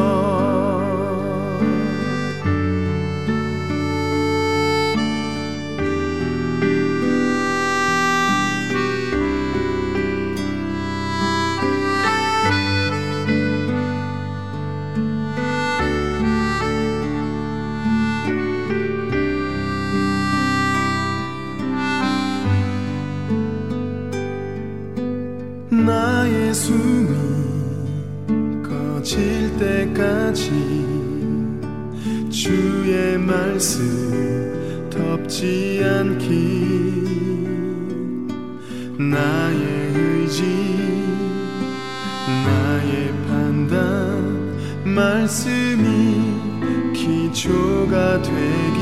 때까지 30.35 30.51
주의 32.29 33.17
말씀 33.17 34.91
덮지 34.91 35.81
않기. 35.85 36.75
나의 38.99 39.93
의지 39.95 40.43
나의 42.27 43.13
판단 43.29 44.55
말씀이 44.85 45.83
기초가 46.93 48.23
되기 48.23 48.74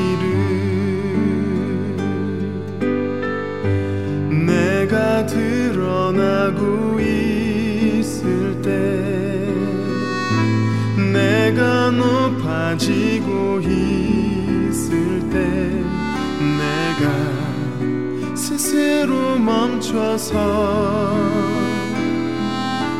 스스로 19.03 19.37
멈춰서 19.37 20.33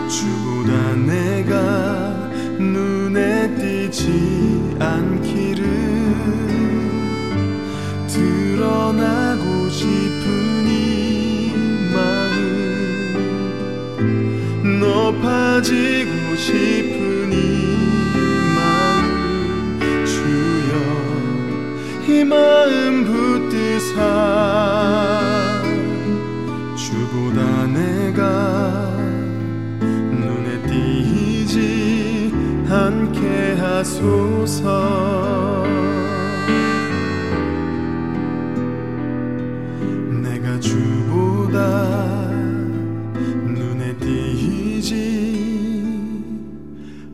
주보다 0.10 0.96
내가 0.96 1.54
눈에 2.60 3.56
띄지 3.56 4.76
않기를 4.80 5.64
드러나고 8.08 9.70
싶은 9.70 10.68
이 10.68 11.54
마음 11.94 13.22
높아지고 14.82 16.36
싶은 16.36 17.32
이 17.32 17.36
마음 18.58 20.06
주여 20.06 20.74
이 22.14 22.26
마음 22.26 22.83
하소서. 33.84 35.64
내가 40.24 40.58
주보다 40.62 41.60
눈에 43.46 43.94
띄지 43.98 44.94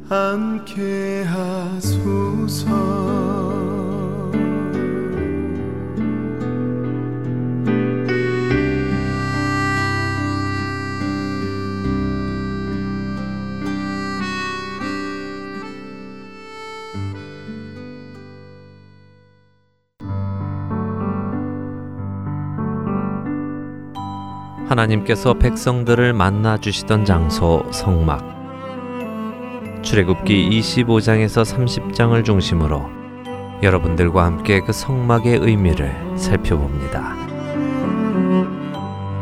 않게 0.10 1.24
하 1.24 1.59
하나님께서 24.90 25.36
백성들을 25.36 26.14
만나 26.14 26.58
주시던 26.58 27.06
장소 27.06 27.64
성막 27.72 28.40
출애굽기 29.84 30.50
25장에서 30.60 31.44
30장을 31.46 32.26
중심으로 32.26 32.90
여러분들과 33.62 34.26
함께 34.26 34.62
그 34.62 34.74
성막의 34.74 35.38
의미를 35.38 35.96
살펴봅니다. 36.18 37.16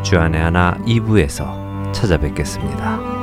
주안의 0.03 0.41
하나 0.41 0.77
2부에서 0.85 1.93
찾아뵙겠습니다. 1.93 3.17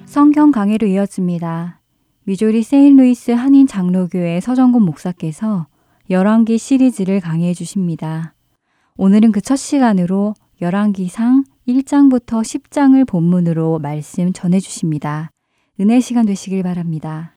성경 0.06 0.50
강해로 0.50 0.88
이어집니다. 0.88 1.80
미조리 2.24 2.64
세인루이스 2.64 3.30
한인 3.30 3.68
장로교회 3.68 4.40
서정곤 4.40 4.82
목사께서 4.82 5.68
열왕기 6.10 6.58
시리즈를 6.58 7.20
강해해 7.20 7.54
주십니다. 7.54 8.34
오늘은 8.96 9.30
그 9.30 9.40
첫 9.40 9.54
시간으로 9.54 10.34
열왕기상 10.60 11.44
1장부터 11.68 12.42
10장을 12.42 13.06
본문으로 13.06 13.78
말씀 13.78 14.32
전해 14.32 14.58
주십니다. 14.58 15.30
은혜 15.80 16.00
시간 16.00 16.26
되시길 16.26 16.62
바랍니다. 16.62 17.32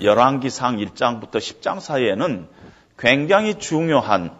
열왕기상 0.00 0.76
1장부터 0.76 1.32
10장 1.32 1.80
사이에는 1.80 2.46
굉장히 2.96 3.58
중요한 3.58 4.30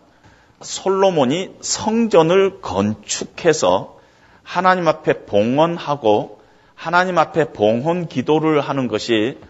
솔로몬이 0.60 1.56
성전을 1.60 2.60
건축해서 2.60 3.98
하나님 4.44 4.86
앞에 4.86 5.24
봉헌하고 5.24 6.40
하나님 6.76 7.18
앞에 7.18 7.52
봉헌 7.52 8.06
기도를 8.06 8.60
하는 8.60 8.86
것이 8.86 9.40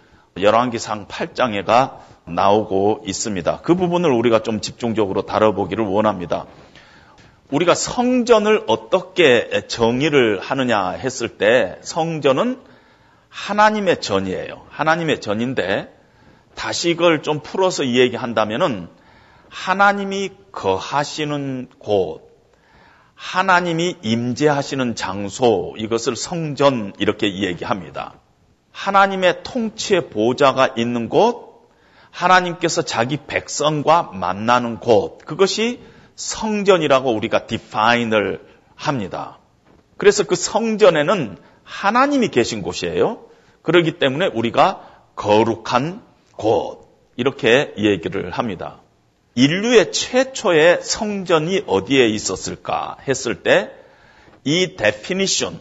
열왕기상 0.40 1.06
8장에가 1.06 1.98
나오고 2.24 3.02
있습니다. 3.04 3.60
그 3.62 3.74
부분을 3.74 4.10
우리가 4.10 4.42
좀 4.42 4.62
집중적으로 4.62 5.22
다뤄보기를 5.22 5.84
원합니다. 5.84 6.46
우리가 7.50 7.74
성전을 7.74 8.64
어떻게 8.66 9.66
정의를 9.68 10.40
하느냐 10.40 10.90
했을 10.90 11.37
때 11.37 11.78
성전은 11.83 12.61
하나님의 13.28 14.00
전이에요. 14.00 14.66
하나님의 14.70 15.20
전인데 15.20 15.94
다시 16.54 16.90
이걸 16.90 17.22
좀 17.22 17.40
풀어서 17.40 17.83
이야기한다면은 17.83 18.88
하나님이 19.48 20.30
거하시는 20.52 21.68
곳, 21.78 22.22
하나님이 23.14 23.96
임재하시는 24.02 24.94
장소 24.94 25.74
이것을 25.76 26.16
성전 26.16 26.92
이렇게 26.98 27.26
이야기합니다. 27.26 28.14
하나님의 28.72 29.42
통치의 29.44 30.11
보좌가 30.11 30.74
있는 30.76 31.09
곳, 31.09 31.68
하나님께서 32.11 32.83
자기 32.83 33.16
백성과 33.16 34.11
만나는 34.12 34.78
곳, 34.80 35.18
그것이 35.24 35.80
성전이라고 36.16 37.12
우리가 37.12 37.46
define을 37.46 38.40
합니다. 38.74 39.38
그래서 39.96 40.24
그 40.24 40.35
성전에는 40.35 41.38
하나님이 41.62 42.29
계신 42.29 42.62
곳이에요. 42.62 43.27
그렇기 43.62 43.98
때문에 43.98 44.27
우리가 44.27 44.88
거룩한 45.16 46.03
곳, 46.37 46.88
이렇게 47.16 47.72
얘기를 47.79 48.31
합니다. 48.31 48.81
인류의 49.37 49.92
최초의 49.92 50.83
성전이 50.83 51.64
어디에 51.66 52.09
있었을까 52.09 52.96
했을 53.07 53.42
때 53.42 53.85
이 54.44 54.77
definition, 54.76 55.58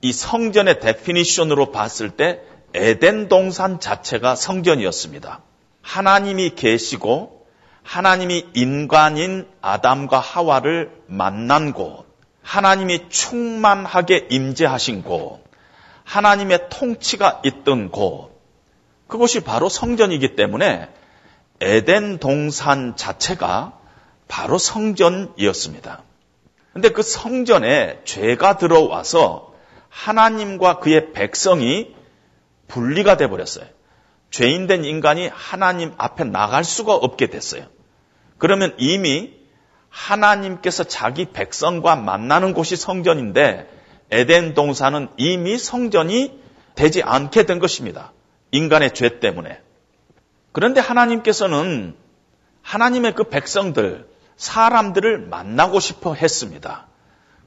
이 0.00 0.12
성전의 0.12 0.80
definition으로 0.80 1.70
봤을 1.70 2.10
때 2.10 2.40
에덴 2.72 3.28
동산 3.28 3.78
자체가 3.78 4.36
성전이었습니다. 4.36 5.42
하나님이 5.82 6.54
계시고 6.54 7.41
하나님이 7.82 8.46
인간인 8.54 9.48
아담과 9.60 10.18
하와를 10.18 10.90
만난 11.06 11.72
곳, 11.72 12.06
하나님이 12.42 13.08
충만하게 13.08 14.28
임재하신 14.30 15.02
곳, 15.02 15.42
하나님의 16.04 16.68
통치가 16.70 17.40
있던 17.44 17.90
곳, 17.90 18.30
그것이 19.08 19.40
바로 19.40 19.68
성전이기 19.68 20.36
때문에 20.36 20.88
에덴 21.60 22.18
동산 22.18 22.96
자체가 22.96 23.78
바로 24.26 24.58
성전이었습니다. 24.58 26.02
근데 26.72 26.88
그 26.88 27.02
성전에 27.02 28.00
죄가 28.04 28.56
들어와서 28.56 29.52
하나님과 29.90 30.78
그의 30.78 31.12
백성이 31.12 31.94
분리가 32.66 33.18
돼 33.18 33.28
버렸어요. 33.28 33.66
죄인된 34.32 34.84
인간이 34.84 35.28
하나님 35.32 35.92
앞에 35.98 36.24
나갈 36.24 36.64
수가 36.64 36.94
없게 36.94 37.28
됐어요. 37.28 37.66
그러면 38.38 38.74
이미 38.78 39.34
하나님께서 39.88 40.84
자기 40.84 41.26
백성과 41.26 41.96
만나는 41.96 42.54
곳이 42.54 42.76
성전인데 42.76 43.68
에덴 44.10 44.54
동산은 44.54 45.10
이미 45.18 45.58
성전이 45.58 46.40
되지 46.74 47.02
않게 47.02 47.44
된 47.44 47.58
것입니다. 47.58 48.12
인간의 48.50 48.94
죄 48.94 49.20
때문에. 49.20 49.60
그런데 50.52 50.80
하나님께서는 50.80 51.94
하나님의 52.62 53.14
그 53.14 53.24
백성들, 53.24 54.08
사람들을 54.36 55.26
만나고 55.28 55.78
싶어 55.78 56.14
했습니다. 56.14 56.86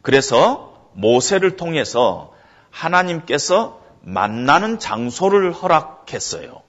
그래서 0.03 0.89
모세를 0.93 1.55
통해서 1.55 2.33
하나님께서 2.69 3.81
만나는 4.01 4.77
장소를 4.77 5.51
허락했어요. 5.51 6.64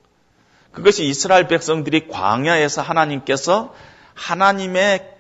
그것이 0.76 1.06
이스라엘 1.06 1.48
백성들이 1.48 2.08
광야에서 2.08 2.82
하나님께서 2.82 3.72
하나님의 4.12 5.10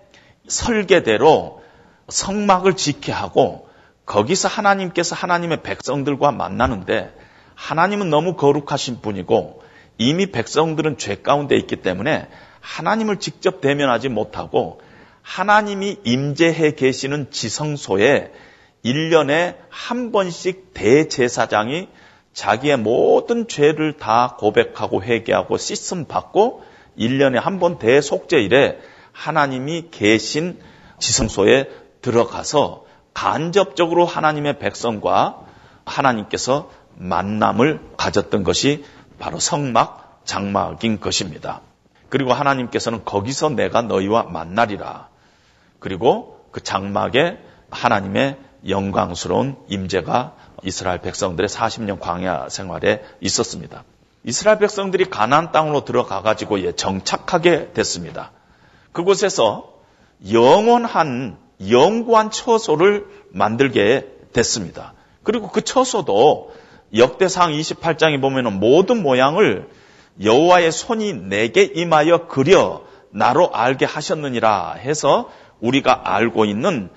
설계대로 0.46 1.62
성막을 2.08 2.76
지게 2.76 3.10
하고 3.10 3.66
거기서 4.04 4.48
하나님께서 4.48 5.16
하나님의 5.16 5.62
백성들과 5.62 6.30
만나는데 6.30 7.10
하나님은 7.54 8.10
너무 8.10 8.36
거룩하신 8.36 9.00
분이고 9.00 9.62
이미 9.96 10.30
백성들은 10.30 10.98
죄 10.98 11.22
가운데 11.22 11.56
있기 11.56 11.76
때문에 11.76 12.28
하나님을 12.60 13.18
직접 13.18 13.62
대면하지 13.62 14.10
못하고 14.10 14.82
하나님이 15.22 16.00
임재해 16.04 16.72
계시는 16.72 17.30
지성소에 17.30 18.30
1년에 18.84 19.56
한 19.70 20.12
번씩 20.12 20.74
대제사장이 20.74 21.88
자기의 22.36 22.76
모든 22.76 23.48
죄를 23.48 23.94
다 23.94 24.36
고백하고 24.38 25.02
회개하고 25.02 25.56
씻음 25.56 26.04
받고 26.04 26.62
1년에 26.98 27.40
한 27.40 27.58
번 27.58 27.78
대속죄일에 27.78 28.78
하나님이 29.12 29.88
계신 29.90 30.60
지성소에 30.98 31.70
들어가서 32.02 32.84
간접적으로 33.14 34.04
하나님의 34.04 34.58
백성과 34.58 35.40
하나님께서 35.86 36.70
만남을 36.96 37.80
가졌던 37.96 38.44
것이 38.44 38.84
바로 39.18 39.40
성막 39.40 40.20
장막인 40.26 41.00
것입니다. 41.00 41.62
그리고 42.10 42.34
하나님께서는 42.34 43.06
거기서 43.06 43.50
내가 43.50 43.80
너희와 43.80 44.24
만나리라. 44.24 45.08
그리고 45.78 46.44
그 46.50 46.62
장막에 46.62 47.38
하나님의 47.70 48.36
영광스러운 48.68 49.56
임재가 49.68 50.34
이스라엘 50.62 51.00
백성들의 51.00 51.48
40년 51.48 52.00
광야 52.00 52.48
생활에 52.48 53.02
있었습니다. 53.20 53.84
이스라엘 54.24 54.58
백성들이 54.58 55.06
가나안 55.10 55.52
땅으로 55.52 55.84
들어가 55.84 56.22
가지고 56.22 56.60
예 56.60 56.72
정착하게 56.72 57.72
됐습니다. 57.72 58.32
그곳에서 58.92 59.74
영원한 60.32 61.38
영구한 61.68 62.30
처소를 62.30 63.06
만들게 63.30 64.06
됐습니다. 64.32 64.94
그리고 65.22 65.48
그 65.48 65.62
처소도 65.62 66.52
역대상 66.94 67.52
28장에 67.52 68.20
보면 68.20 68.58
모든 68.58 69.02
모양을 69.02 69.68
여호와의 70.22 70.72
손이 70.72 71.12
내게 71.14 71.62
임하여 71.62 72.26
그려 72.28 72.82
나로 73.10 73.54
알게 73.54 73.84
하셨느니라 73.84 74.74
해서 74.74 75.30
우리가 75.60 76.02
알고 76.04 76.44
있는 76.44 76.90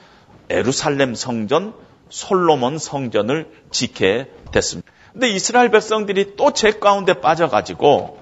에루살렘 0.49 1.15
성전, 1.15 1.73
솔로몬 2.09 2.77
성전을 2.77 3.51
지게 3.71 4.31
됐습니다. 4.51 4.91
근데 5.13 5.29
이스라엘 5.29 5.69
백성들이 5.69 6.35
또죄 6.35 6.71
가운데 6.79 7.13
빠져가지고 7.13 8.19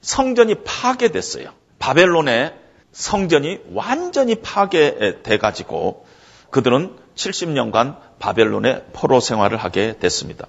성전이 0.00 0.56
파괴됐어요. 0.64 1.50
바벨론의 1.78 2.54
성전이 2.92 3.60
완전히 3.72 4.36
파괴돼가지고 4.36 6.06
그들은 6.50 6.96
70년간 7.14 7.96
바벨론의 8.18 8.84
포로 8.92 9.20
생활을 9.20 9.56
하게 9.56 9.98
됐습니다. 9.98 10.46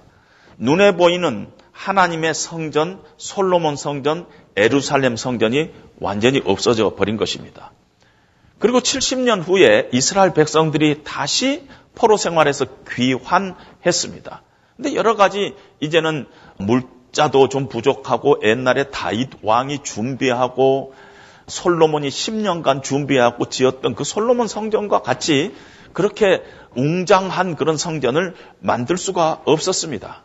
눈에 0.58 0.96
보이는 0.96 1.50
하나님의 1.72 2.34
성전, 2.34 3.02
솔로몬 3.16 3.76
성전, 3.76 4.26
에루살렘 4.56 5.16
성전이 5.16 5.72
완전히 5.98 6.40
없어져 6.44 6.94
버린 6.94 7.16
것입니다. 7.16 7.72
그리고 8.58 8.80
70년 8.80 9.42
후에 9.42 9.88
이스라엘 9.92 10.32
백성들이 10.32 11.02
다시 11.04 11.66
포로 11.94 12.16
생활에서 12.16 12.66
귀환했습니다. 12.90 14.42
근데 14.76 14.94
여러 14.94 15.16
가지 15.16 15.54
이제는 15.80 16.26
물자도 16.58 17.48
좀 17.48 17.68
부족하고 17.68 18.40
옛날에 18.42 18.90
다윗 18.90 19.30
왕이 19.42 19.82
준비하고 19.82 20.94
솔로몬이 21.46 22.08
10년간 22.08 22.82
준비하고 22.82 23.48
지었던 23.48 23.94
그 23.94 24.04
솔로몬 24.04 24.48
성전과 24.48 25.02
같이 25.02 25.54
그렇게 25.92 26.42
웅장한 26.74 27.54
그런 27.56 27.76
성전을 27.76 28.34
만들 28.60 28.96
수가 28.96 29.42
없었습니다. 29.44 30.24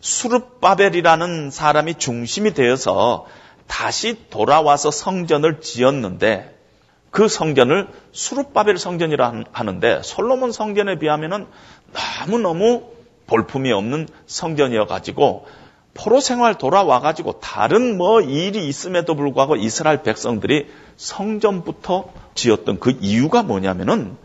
수르바벨이라는 0.00 1.50
사람이 1.50 1.94
중심이 1.94 2.54
되어서 2.54 3.26
다시 3.66 4.28
돌아와서 4.30 4.90
성전을 4.90 5.60
지었는데 5.60 6.61
그 7.12 7.28
성전을 7.28 7.88
수르바벨 8.10 8.78
성전이라 8.78 9.44
하는데 9.52 10.00
솔로몬 10.02 10.50
성전에 10.50 10.98
비하면은 10.98 11.46
너무너무 12.26 12.84
볼품이 13.26 13.70
없는 13.70 14.08
성전이어 14.26 14.86
가지고 14.86 15.46
포로 15.92 16.20
생활 16.20 16.56
돌아와 16.56 17.00
가지고 17.00 17.38
다른 17.38 17.98
뭐 17.98 18.22
일이 18.22 18.66
있음에도 18.66 19.14
불구하고 19.14 19.56
이스라엘 19.56 20.02
백성들이 20.02 20.68
성전부터 20.96 22.10
지었던 22.34 22.80
그 22.80 22.96
이유가 23.02 23.42
뭐냐면은 23.42 24.16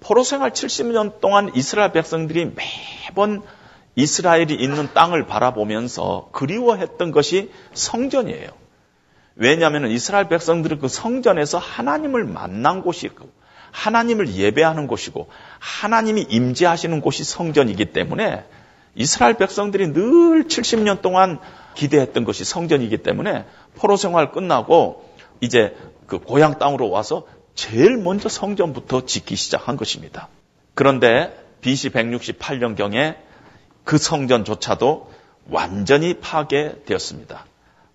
포로 0.00 0.24
생활 0.24 0.52
70년 0.52 1.20
동안 1.20 1.50
이스라엘 1.54 1.92
백성들이 1.92 2.52
매번 2.56 3.42
이스라엘이 3.94 4.54
있는 4.54 4.88
땅을 4.94 5.26
바라보면서 5.26 6.30
그리워했던 6.32 7.12
것이 7.12 7.50
성전이에요. 7.74 8.61
왜냐하면 9.36 9.90
이스라엘 9.90 10.28
백성들은 10.28 10.78
그 10.78 10.88
성전에서 10.88 11.58
하나님을 11.58 12.24
만난 12.24 12.82
곳이고 12.82 13.28
하나님을 13.70 14.34
예배하는 14.34 14.86
곳이고 14.86 15.28
하나님이 15.58 16.26
임재하시는 16.28 17.00
곳이 17.00 17.24
성전이기 17.24 17.86
때문에 17.86 18.44
이스라엘 18.94 19.34
백성들이 19.34 19.92
늘 19.94 20.44
70년 20.44 21.00
동안 21.00 21.38
기대했던 21.74 22.24
것이 22.24 22.44
성전이기 22.44 22.98
때문에 22.98 23.46
포로 23.76 23.96
생활 23.96 24.32
끝나고 24.32 25.10
이제 25.40 25.74
그 26.06 26.18
고향 26.18 26.58
땅으로 26.58 26.90
와서 26.90 27.26
제일 27.54 27.96
먼저 27.96 28.28
성전부터 28.28 29.06
짓기 29.06 29.36
시작한 29.36 29.76
것입니다. 29.76 30.28
그런데 30.74 31.34
BC 31.62 31.90
168년경에 31.90 33.16
그 33.84 33.96
성전조차도 33.96 35.10
완전히 35.50 36.14
파괴되었습니다. 36.20 37.46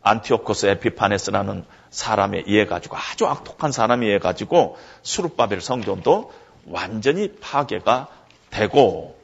안티오코스 0.07 0.65
에피파네스라는 0.67 1.65
사람에 1.89 2.43
의해 2.47 2.65
가지고 2.65 2.97
아주 2.97 3.27
악독한 3.27 3.71
사람에 3.71 4.05
의해 4.05 4.19
가지고 4.19 4.77
수르바벨 5.01 5.61
성전도 5.61 6.31
완전히 6.67 7.33
파괴가 7.39 8.07
되고 8.49 9.17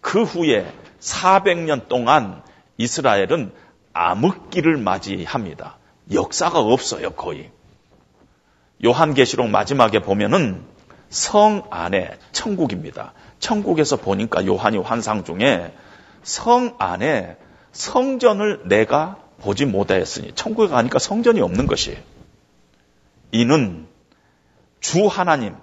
그 0.00 0.22
후에 0.22 0.72
400년 1.00 1.88
동안 1.88 2.42
이스라엘은 2.78 3.52
암흑기를 3.92 4.76
맞이합니다. 4.76 5.78
역사가 6.12 6.60
없어요, 6.60 7.10
거의. 7.10 7.50
요한계시록 8.84 9.48
마지막에 9.48 10.00
보면은 10.00 10.62
성 11.08 11.64
안에 11.70 12.18
천국입니다. 12.32 13.14
천국에서 13.38 13.96
보니까 13.96 14.46
요한이 14.46 14.78
환상 14.78 15.24
중에 15.24 15.74
성 16.22 16.74
안에 16.78 17.36
성전을 17.72 18.68
내가 18.68 19.18
보지 19.40 19.66
못하였으니 19.66 20.32
천국에 20.34 20.68
가니까 20.68 20.98
성전이 20.98 21.40
없는 21.40 21.66
것이에요. 21.66 21.98
이는 23.32 23.86
주 24.80 25.06
하나님 25.06 25.54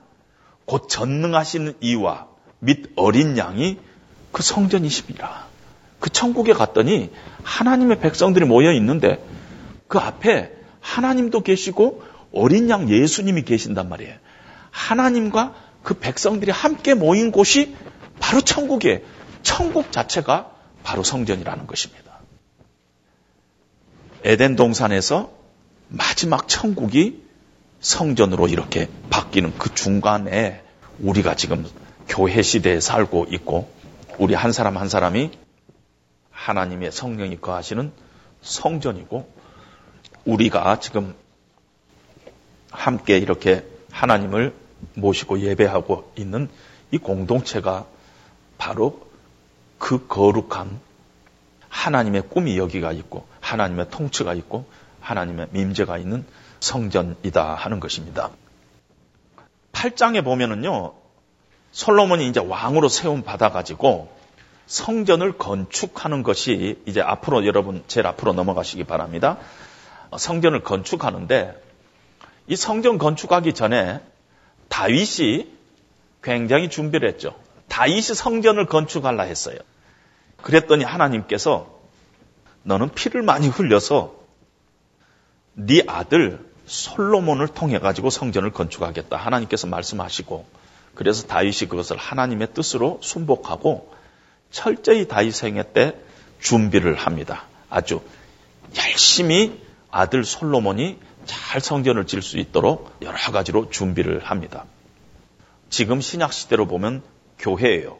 곧 0.66 0.88
전능하시는 0.90 1.76
이와 1.82 2.28
및 2.60 2.92
어린 2.96 3.38
양이 3.38 3.78
그 4.32 4.44
성전이십니다. 4.44 5.46
그 6.00 6.10
천국에 6.10 6.54
갔더니 6.54 7.12
하나님의 7.44 8.00
백성들이 8.00 8.46
모여 8.46 8.74
있는데 8.74 9.24
그 9.88 10.00
앞에 10.00 10.52
하나님도 10.82 11.44
계시고 11.44 12.04
어린 12.34 12.70
양 12.70 12.90
예수님이 12.90 13.44
계신단 13.44 13.90
말이에요. 13.90 14.16
하나님과 14.72 15.54
그 15.84 15.94
백성들이 15.94 16.52
함께 16.52 16.94
모인 16.94 17.32
곳이 17.32 17.76
바로 18.20 18.42
천국이에요. 18.42 19.00
천국 19.44 19.92
자체가 19.92 20.52
바로 20.84 21.04
성전이라는 21.04 21.68
것입니다. 21.68 22.03
에덴 24.26 24.56
동산에서 24.56 25.32
마지막 25.90 26.48
천국이 26.48 27.24
성전으로 27.82 28.48
이렇게 28.48 28.88
바뀌는 29.10 29.58
그 29.58 29.74
중간에 29.76 30.64
우리가 31.00 31.36
지금 31.36 31.68
교회 32.08 32.42
시대에 32.42 32.80
살고 32.80 33.28
있고 33.32 33.70
우리 34.18 34.34
한 34.34 34.54
사람 34.54 34.78
한 34.78 34.88
사람이 34.88 35.32
하나님의 36.32 36.92
성령이 36.92 37.42
거하시는 37.42 37.92
성전이고 38.42 39.30
우리가 40.26 40.80
지금 40.80 41.14
함께 42.72 43.18
이렇게 43.18 43.66
하나님을 43.92 44.54
모시고 44.96 45.42
예배하고 45.42 46.14
있는 46.18 46.50
이 46.92 46.98
공동체가 46.98 47.86
바로 48.58 49.02
그 49.78 50.08
거룩한 50.08 50.80
하나님의 51.68 52.30
꿈이 52.30 52.58
여기가 52.58 52.94
있고 52.94 53.33
하나님의 53.44 53.90
통치가 53.92 54.34
있고 54.34 54.66
하나님의 55.02 55.50
임재가 55.54 55.98
있는 55.98 56.26
성전이다 56.60 57.56
하는 57.56 57.80
것입니다. 57.80 58.32
8장에 59.74 60.24
보면은요, 60.24 60.94
솔로몬이 61.72 62.28
이제 62.30 62.40
왕으로 62.40 62.88
세움 62.88 63.24
받아 63.24 63.50
가지고 63.50 64.16
성전을 64.68 65.38
건축하는 65.38 66.24
것이 66.24 66.82
이제 66.86 67.02
앞으로 67.02 67.46
여러분 67.46 67.84
제일 67.88 68.08
앞으로 68.08 68.34
넘어가시기 68.34 68.86
바랍니다. 68.86 69.38
성전을 70.16 70.64
건축하는데 70.64 71.62
이 72.48 72.56
성전 72.56 72.98
건축하기 72.98 73.54
전에 73.54 74.00
다윗이 74.70 75.52
굉장히 76.22 76.70
준비를 76.70 77.10
했죠. 77.10 77.36
다윗이 77.68 78.02
성전을 78.02 78.68
건축하려 78.68 79.24
했어요. 79.24 79.58
그랬더니 80.42 80.84
하나님께서 80.84 81.83
너는 82.64 82.90
피를 82.90 83.22
많이 83.22 83.48
흘려서 83.48 84.16
네 85.54 85.84
아들 85.88 86.40
솔로몬을 86.66 87.50
통해 87.50 87.80
가지고 87.80 88.10
성전을 88.10 88.52
건축하겠다. 88.52 89.16
하나님께서 89.18 89.68
말씀하시고 89.68 90.46
그래서 90.96 91.28
다윗이 91.28 91.70
그것을 91.70 91.98
하나님의 91.98 92.54
뜻으로 92.54 93.00
순복하고 93.02 93.94
철저히 94.52 95.08
다윗 95.08 95.32
생애 95.32 95.64
때 95.74 95.96
준비를 96.40 96.96
합니다. 96.96 97.46
아주 97.70 98.02
열심히 98.78 99.62
아들 99.92 100.24
솔로몬이 100.24 101.00
잘 101.26 101.62
성전을 101.62 102.06
질 102.06 102.22
수 102.22 102.38
있도록 102.38 102.98
여러 103.02 103.18
가지로 103.18 103.70
준비를 103.70 104.24
합니다. 104.24 104.66
지금 105.70 106.02
신약 106.02 106.34
시대로 106.34 106.68
보면 106.68 107.02
교회예요. 107.40 107.98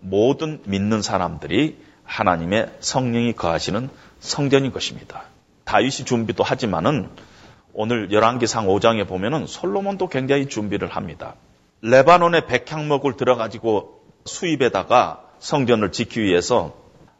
모든 0.00 0.62
믿는 0.64 1.02
사람들이 1.02 1.78
하나님의 2.10 2.70
성령이 2.80 3.34
거하시는 3.34 3.88
성전인 4.18 4.72
것입니다. 4.72 5.22
다윗이 5.64 6.04
준비도 6.04 6.42
하지만은 6.42 7.08
오늘 7.72 8.10
열왕기상 8.10 8.66
5장에 8.66 9.06
보면은 9.06 9.46
솔로몬도 9.46 10.08
굉장히 10.08 10.48
준비를 10.48 10.88
합니다. 10.88 11.36
레바논의 11.82 12.46
백향목을 12.46 13.16
들어가지고 13.16 14.02
수입에다가 14.24 15.22
성전을 15.38 15.92
짓기 15.92 16.20
위해서 16.20 16.74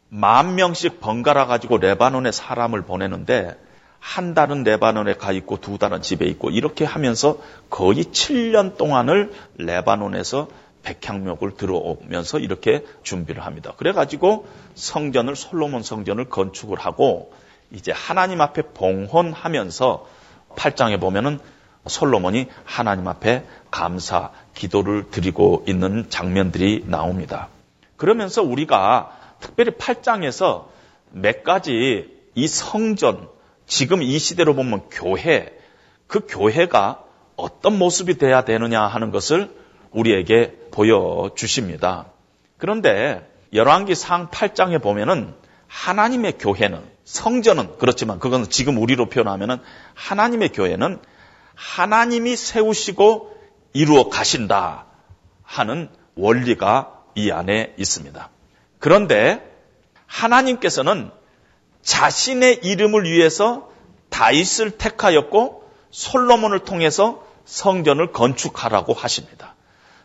만 0.08 0.56
명씩 0.56 1.00
번갈아 1.00 1.46
가지고 1.46 1.78
레바논에 1.78 2.32
사람을 2.32 2.82
보내는데 2.82 3.56
한 4.00 4.34
달은 4.34 4.64
레바논에 4.64 5.14
가 5.14 5.30
있고 5.30 5.60
두 5.60 5.78
달은 5.78 6.02
집에 6.02 6.26
있고 6.26 6.50
이렇게 6.50 6.84
하면서 6.84 7.38
거의 7.70 8.04
7년 8.04 8.76
동안을 8.76 9.32
레바논에서 9.56 10.48
백향목을 10.82 11.56
들어오면서 11.56 12.38
이렇게 12.38 12.84
준비를 13.02 13.44
합니다. 13.44 13.72
그래가지고 13.76 14.46
성전을 14.74 15.36
솔로몬 15.36 15.82
성전을 15.82 16.28
건축을 16.28 16.78
하고 16.78 17.32
이제 17.70 17.92
하나님 17.92 18.40
앞에 18.40 18.62
봉헌하면서 18.74 20.06
8장에 20.56 21.00
보면은 21.00 21.38
솔로몬이 21.86 22.48
하나님 22.64 23.08
앞에 23.08 23.44
감사 23.70 24.30
기도를 24.54 25.10
드리고 25.10 25.64
있는 25.66 26.06
장면들이 26.08 26.84
나옵니다. 26.86 27.48
그러면서 27.96 28.42
우리가 28.42 29.16
특별히 29.40 29.72
8장에서 29.72 30.66
몇 31.10 31.42
가지 31.44 32.08
이 32.34 32.48
성전, 32.48 33.28
지금 33.66 34.02
이 34.02 34.18
시대로 34.18 34.54
보면 34.54 34.88
교회, 34.90 35.56
그 36.06 36.26
교회가 36.28 37.02
어떤 37.36 37.78
모습이 37.78 38.18
돼야 38.18 38.44
되느냐 38.44 38.82
하는 38.82 39.10
것을 39.10 39.59
우리에게 39.90 40.56
보여주십니다. 40.70 42.06
그런데 42.58 43.28
열왕기 43.52 43.94
상 43.94 44.28
8장에 44.28 44.82
보면은 44.82 45.34
하나님의 45.66 46.38
교회는 46.38 46.82
성전은 47.04 47.78
그렇지만 47.78 48.18
그건 48.18 48.48
지금 48.48 48.76
우리로 48.78 49.08
표현하면은 49.08 49.58
하나님의 49.94 50.50
교회는 50.50 51.00
하나님이 51.54 52.36
세우시고 52.36 53.36
이루어 53.72 54.08
가신다 54.08 54.86
하는 55.42 55.88
원리가 56.16 57.02
이 57.14 57.30
안에 57.30 57.74
있습니다. 57.76 58.30
그런데 58.78 59.46
하나님께서는 60.06 61.10
자신의 61.82 62.60
이름을 62.62 63.04
위해서 63.04 63.70
다윗을 64.10 64.72
택하였고 64.72 65.70
솔로몬을 65.90 66.60
통해서 66.60 67.24
성전을 67.44 68.12
건축하라고 68.12 68.92
하십니다. 68.92 69.54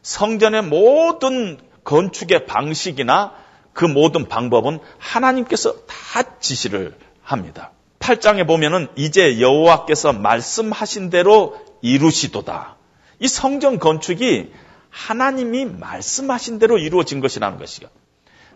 성전의 0.05 0.61
모든 0.61 1.57
건축의 1.83 2.45
방식이나 2.45 3.33
그 3.73 3.85
모든 3.85 4.27
방법은 4.27 4.79
하나님께서 4.99 5.73
다 5.87 6.37
지시를 6.39 6.95
합니다. 7.23 7.71
8장에 7.97 8.45
보면은 8.45 8.87
이제 8.95 9.41
여호와께서 9.41 10.13
말씀하신 10.13 11.09
대로 11.09 11.59
이루시도다. 11.81 12.75
이 13.17 13.27
성전 13.27 13.79
건축이 13.79 14.51
하나님이 14.91 15.65
말씀하신 15.65 16.59
대로 16.59 16.77
이루어진 16.77 17.19
것이라는 17.19 17.57
것이요. 17.57 17.87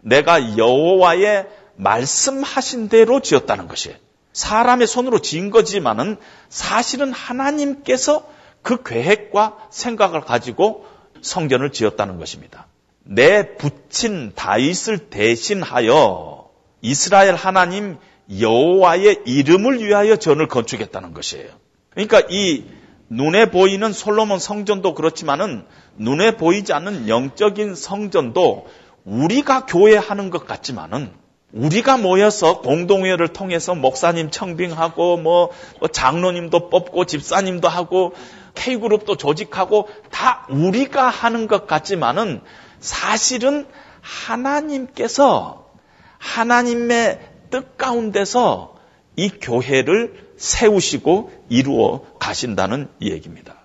내가 0.01 0.55
여호와의 0.55 1.47
말씀하신 1.77 2.89
대로 2.89 3.21
지었다는 3.21 3.67
것이에요. 3.67 3.97
사람의 4.33 4.85
손으로 4.85 5.19
지은 5.19 5.49
거지만은 5.49 6.17
사실은 6.47 7.11
하나님께서 7.11 8.29
그 8.61 8.83
계획과 8.83 9.57
생각을 9.71 10.21
가지고 10.21 10.85
성전을 11.21 11.71
지었다는 11.71 12.17
것입니다. 12.17 12.67
내 13.03 13.55
부친 13.55 14.33
다윗을 14.35 15.09
대신하여 15.09 16.49
이스라엘 16.81 17.35
하나님 17.35 17.97
여호와의 18.39 19.21
이름을 19.25 19.83
위하여 19.83 20.15
전을 20.15 20.47
건축했다는 20.47 21.13
것이에요. 21.13 21.49
그러니까 21.91 22.21
이 22.29 22.65
눈에 23.09 23.49
보이는 23.49 23.91
솔로몬 23.91 24.37
성전도 24.37 24.93
그렇지만은 24.93 25.65
눈에 25.97 26.37
보이지 26.37 26.73
않는 26.73 27.09
영적인 27.09 27.73
성전도 27.73 28.67
우리가 29.03 29.65
교회하는 29.65 30.29
것 30.29 30.45
같지만은 30.45 31.11
우리가 31.51 31.97
모여서 31.97 32.61
공동회를 32.61 33.29
통해서 33.29 33.73
목사님 33.73 34.29
청빙하고 34.29 35.17
뭐, 35.17 35.49
뭐 35.79 35.87
장로님도 35.87 36.69
뽑고 36.69 37.05
집사님도 37.05 37.67
하고 37.67 38.13
K그룹도 38.59 39.15
조직하고 39.15 39.87
다 40.11 40.45
우리가 40.49 41.09
하는 41.09 41.47
것 41.47 41.65
같지만은 41.65 42.41
사실은 42.79 43.65
하나님께서 44.01 45.69
하나님의 46.17 47.19
뜻 47.49 47.77
가운데서 47.77 48.75
이 49.15 49.29
교회를 49.29 50.33
세우시고 50.37 51.31
이루어 51.49 52.03
가신다는 52.19 52.89
얘기입니다. 53.01 53.55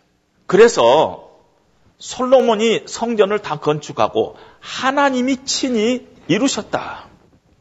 그래서 0.46 1.30
솔로몬이 1.98 2.82
성전을 2.86 3.40
다 3.40 3.58
건축하고 3.60 4.36
하나님이 4.60 5.44
친히 5.44 6.06
이루셨다. 6.28 7.08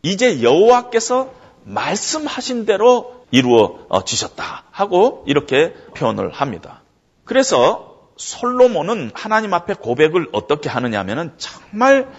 이제 0.02 0.42
여호와께서 0.42 1.32
말씀하신 1.64 2.66
대로 2.66 3.26
이루어지셨다 3.32 4.66
하고 4.72 5.24
이렇게 5.28 5.74
표현을 5.96 6.32
합니다. 6.32 6.83
그래서 7.26 8.10
솔로몬은 8.18 9.12
하나님 9.14 9.54
앞에 9.54 9.74
고백을 9.74 10.30
어떻게 10.34 10.70
하느냐면은 10.70 11.34
정말 11.38 12.10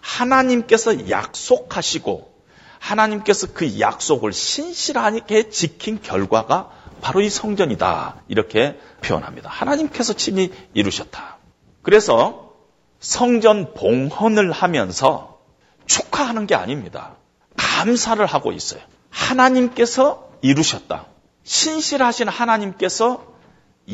하나님께서 0.00 1.10
약속하시고 1.10 2.30
하나님께서 2.78 3.48
그 3.52 3.78
약속을 3.78 4.32
신실하게 4.32 5.50
지킨 5.50 6.00
결과가 6.00 6.70
바로 7.00 7.20
이 7.20 7.30
성전이다. 7.30 8.22
이렇게 8.28 8.78
표현합니다. 9.02 9.50
하나님께서 9.50 10.12
친히 10.14 10.52
이루셨다. 10.74 11.38
그래서 11.82 12.52
성전 12.98 13.74
봉헌을 13.74 14.52
하면서 14.52 15.40
축하하는 15.86 16.46
게 16.46 16.54
아닙니다. 16.54 17.16
감사를 17.56 18.24
하고 18.24 18.52
있어요. 18.52 18.80
하나님께서 19.10 20.30
이루셨다. 20.42 21.06
신실하신 21.44 22.28
하나님께서 22.28 23.29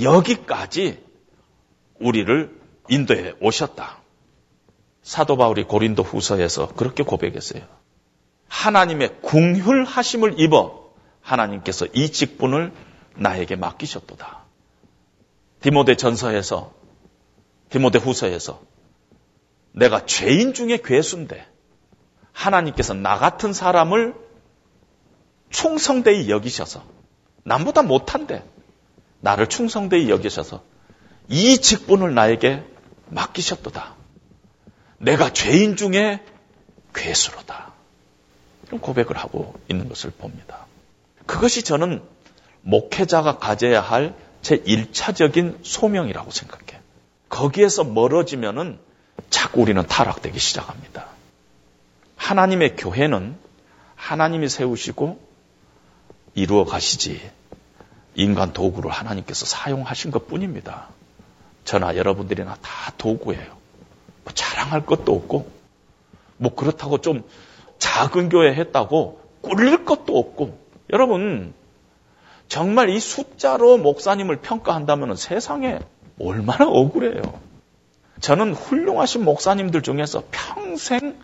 여기까지 0.03 1.03
우리를 2.01 2.61
인도해 2.89 3.35
오셨다. 3.41 3.99
사도 5.03 5.37
바울이 5.37 5.65
고린도 5.65 6.03
후서에서 6.03 6.69
그렇게 6.75 7.03
고백했어요. 7.03 7.63
하나님의 8.49 9.21
궁휼하심을 9.23 10.41
입어 10.41 10.91
하나님께서 11.21 11.87
이 11.93 12.11
직분을 12.11 12.73
나에게 13.17 13.57
맡기셨도다. 13.57 14.45
디모데 15.61 15.97
전서에서 15.97 16.73
디모데 17.71 17.99
후서에서 17.99 18.61
내가 19.73 20.07
죄인 20.07 20.55
중에 20.55 20.79
괴수인데 20.83 21.47
하나님께서 22.33 22.95
나 22.95 23.19
같은 23.19 23.53
사람을 23.53 24.15
충성되이 25.51 26.31
여기셔서 26.31 26.85
남보다 27.45 27.83
못한데 27.83 28.45
나를 29.21 29.49
충성되이 29.49 30.11
여기셔서 30.11 30.63
이 31.29 31.59
직분을 31.59 32.15
나에게 32.15 32.63
맡기셨도다. 33.09 33.95
내가 34.99 35.33
죄인 35.33 35.77
중에 35.77 36.25
괴수로다. 36.95 37.73
이런 38.67 38.81
고백을 38.81 39.17
하고 39.17 39.55
있는 39.69 39.89
것을 39.89 40.11
봅니다. 40.11 40.67
그것이 41.27 41.63
저는 41.63 42.03
목회자가 42.63 43.39
가져야 43.39 43.81
할 43.81 44.27
제 44.47 44.59
1차적인 44.59 45.59
소명이라고 45.65 46.31
생각해. 46.31 46.81
거기에서 47.29 47.83
멀어지면은 47.83 48.79
자꾸 49.29 49.61
우리는 49.63 49.85
타락되기 49.85 50.39
시작합니다. 50.39 51.09
하나님의 52.15 52.77
교회는 52.77 53.37
하나님이 53.97 54.49
세우시고 54.49 55.19
이루어 56.35 56.65
가시지 56.65 57.21
인간 58.17 58.53
도구를 58.53 58.91
하나님께서 58.91 59.45
사용하신 59.45 60.11
것 60.11 60.27
뿐입니다. 60.27 60.89
저나 61.65 61.97
여러분들이나 61.97 62.57
다 62.63 62.93
도구예요. 62.97 63.57
뭐 64.25 64.33
자랑할 64.35 64.87
것도 64.87 65.15
없고, 65.15 65.51
뭐 66.39 66.55
그렇다고 66.55 67.01
좀 67.01 67.23
작은 67.79 68.31
교회 68.31 68.55
했다고 68.55 69.21
꿀릴 69.43 69.85
것도 69.85 70.19
없고, 70.19 70.59
여러분, 70.91 71.53
정말 72.49 72.89
이 72.89 72.99
숫자로 72.99 73.77
목사님을 73.79 74.37
평가한다면 74.37 75.17
세상에 75.17 75.81
얼마나 76.19 76.67
억울해요. 76.67 77.23
저는 78.21 78.55
훌륭하신 78.55 79.25
목사님들 79.25 79.83
중에서 79.83 80.23
평생 80.31 81.19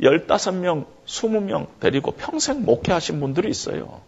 15명, 0.00 0.86
20명 1.06 1.66
데리고 1.80 2.12
평생 2.12 2.64
목회하신 2.64 3.20
분들이 3.20 3.50
있어요. 3.50 4.00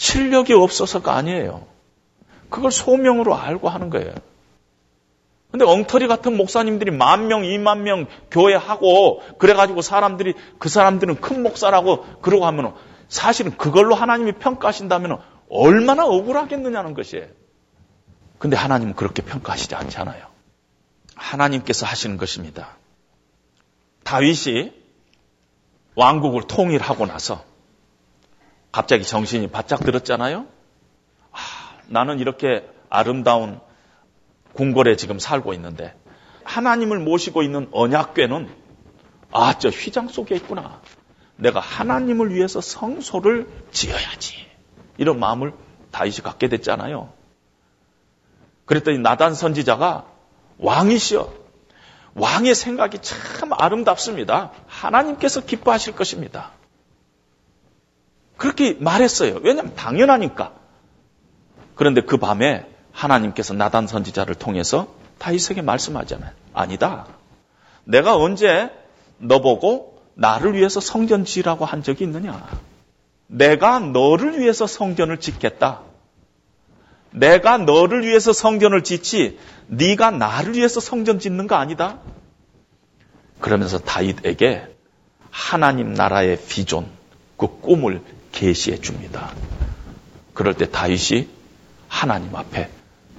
실력이 0.00 0.54
없어서가 0.54 1.14
아니에요. 1.14 1.66
그걸 2.48 2.72
소명으로 2.72 3.36
알고 3.36 3.68
하는 3.68 3.90
거예요. 3.90 4.14
근데 5.50 5.66
엉터리 5.66 6.08
같은 6.08 6.38
목사님들이 6.38 6.90
만 6.90 7.26
명, 7.26 7.44
이만 7.44 7.82
명 7.82 8.06
교회 8.30 8.54
하고 8.54 9.20
그래가지고 9.36 9.82
사람들이 9.82 10.32
그 10.58 10.70
사람들은 10.70 11.20
큰 11.20 11.42
목사라고 11.42 12.06
그러고 12.22 12.46
하면 12.46 12.74
사실은 13.10 13.54
그걸로 13.58 13.94
하나님이 13.94 14.32
평가하신다면 14.32 15.20
얼마나 15.50 16.06
억울하겠느냐는 16.06 16.94
것이에요. 16.94 17.26
근데 18.38 18.56
하나님은 18.56 18.94
그렇게 18.94 19.20
평가하시지 19.20 19.74
않잖아요. 19.74 20.24
하나님께서 21.14 21.84
하시는 21.84 22.16
것입니다. 22.16 22.78
다윗이 24.04 24.72
왕국을 25.94 26.44
통일하고 26.44 27.04
나서 27.04 27.49
갑자기 28.72 29.04
정신이 29.04 29.48
바짝 29.48 29.80
들었잖아요. 29.80 30.46
아, 31.32 31.38
나는 31.86 32.18
이렇게 32.18 32.68
아름다운 32.88 33.60
궁궐에 34.52 34.96
지금 34.96 35.18
살고 35.18 35.54
있는데 35.54 35.94
하나님을 36.44 36.98
모시고 36.98 37.42
있는 37.42 37.68
언약궤는 37.72 38.48
아, 39.32 39.58
저 39.58 39.68
휘장 39.68 40.08
속에 40.08 40.34
있구나. 40.36 40.80
내가 41.36 41.60
하나님을 41.60 42.34
위해서 42.34 42.60
성소를 42.60 43.48
지어야지. 43.70 44.46
이런 44.98 45.18
마음을 45.18 45.54
다윗이 45.92 46.16
갖게 46.18 46.48
됐잖아요. 46.48 47.12
그랬더니 48.66 48.98
나단 48.98 49.34
선지자가 49.34 50.06
왕이시여. 50.58 51.40
왕의 52.14 52.54
생각이 52.54 52.98
참 53.00 53.52
아름답습니다. 53.52 54.52
하나님께서 54.66 55.40
기뻐하실 55.40 55.94
것입니다. 55.94 56.50
그렇게 58.40 58.72
말했어요. 58.72 59.38
왜냐하면 59.42 59.74
당연하니까. 59.74 60.54
그런데 61.74 62.00
그 62.00 62.16
밤에 62.16 62.66
하나님께서 62.90 63.52
나단 63.52 63.86
선지자를 63.86 64.34
통해서 64.34 64.94
다윗에게 65.18 65.60
말씀하잖아요. 65.60 66.32
아니다. 66.54 67.06
내가 67.84 68.16
언제 68.16 68.70
너보고 69.18 70.02
나를 70.14 70.54
위해서 70.54 70.80
성전 70.80 71.26
지으라고 71.26 71.66
한 71.66 71.82
적이 71.82 72.04
있느냐? 72.04 72.48
내가 73.26 73.78
너를 73.78 74.40
위해서 74.40 74.66
성전을 74.66 75.20
짓겠다. 75.20 75.82
내가 77.10 77.58
너를 77.58 78.06
위해서 78.06 78.32
성전을 78.32 78.84
짓지 78.84 79.38
네가 79.66 80.12
나를 80.12 80.54
위해서 80.54 80.80
성전 80.80 81.18
짓는 81.18 81.46
거 81.46 81.56
아니다. 81.56 81.98
그러면서 83.38 83.78
다윗에게 83.78 84.74
하나님 85.30 85.92
나라의 85.92 86.40
비전, 86.48 86.86
그 87.36 87.60
꿈을 87.60 88.00
계시해 88.32 88.80
줍니다. 88.80 89.32
그럴 90.34 90.54
때 90.54 90.70
다윗이 90.70 91.28
하나님 91.88 92.34
앞에 92.34 92.70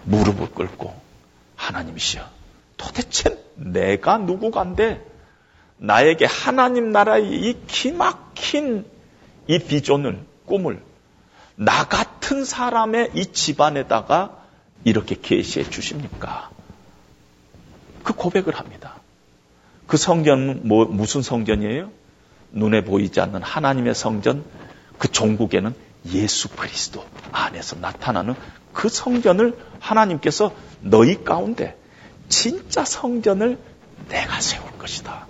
무릎을 0.05 0.51
꿇고 0.51 0.93
하나님이시여 1.55 2.27
도대체 2.77 3.43
내가 3.55 4.17
누구간데 4.17 5.05
나에게 5.77 6.25
하나님 6.25 6.91
나라의 6.91 7.31
이 7.31 7.65
기막힌 7.67 8.85
이 9.47 9.59
비전을, 9.59 10.19
꿈을 10.45 10.81
나 11.55 11.85
같은 11.85 12.45
사람의 12.45 13.11
이 13.13 13.25
집안에다가 13.27 14.37
이렇게 14.83 15.15
계시해 15.19 15.69
주십니까? 15.69 16.49
그 18.03 18.13
고백을 18.13 18.55
합니다. 18.57 18.95
그 19.87 19.97
성전은 19.97 20.67
뭐, 20.67 20.85
무슨 20.85 21.21
성전이에요? 21.21 21.91
눈에 22.51 22.83
보이지 22.83 23.19
않는 23.21 23.43
하나님의 23.43 23.93
성전, 23.93 24.43
그 25.01 25.11
종국에는 25.11 25.73
예수 26.11 26.47
그리스도 26.47 27.03
안에서 27.31 27.75
나타나는 27.77 28.35
그 28.71 28.87
성전을 28.87 29.57
하나님께서 29.79 30.53
너희 30.79 31.23
가운데 31.23 31.75
진짜 32.29 32.85
성전을 32.85 33.57
내가 34.09 34.39
세울 34.39 34.77
것이다. 34.77 35.25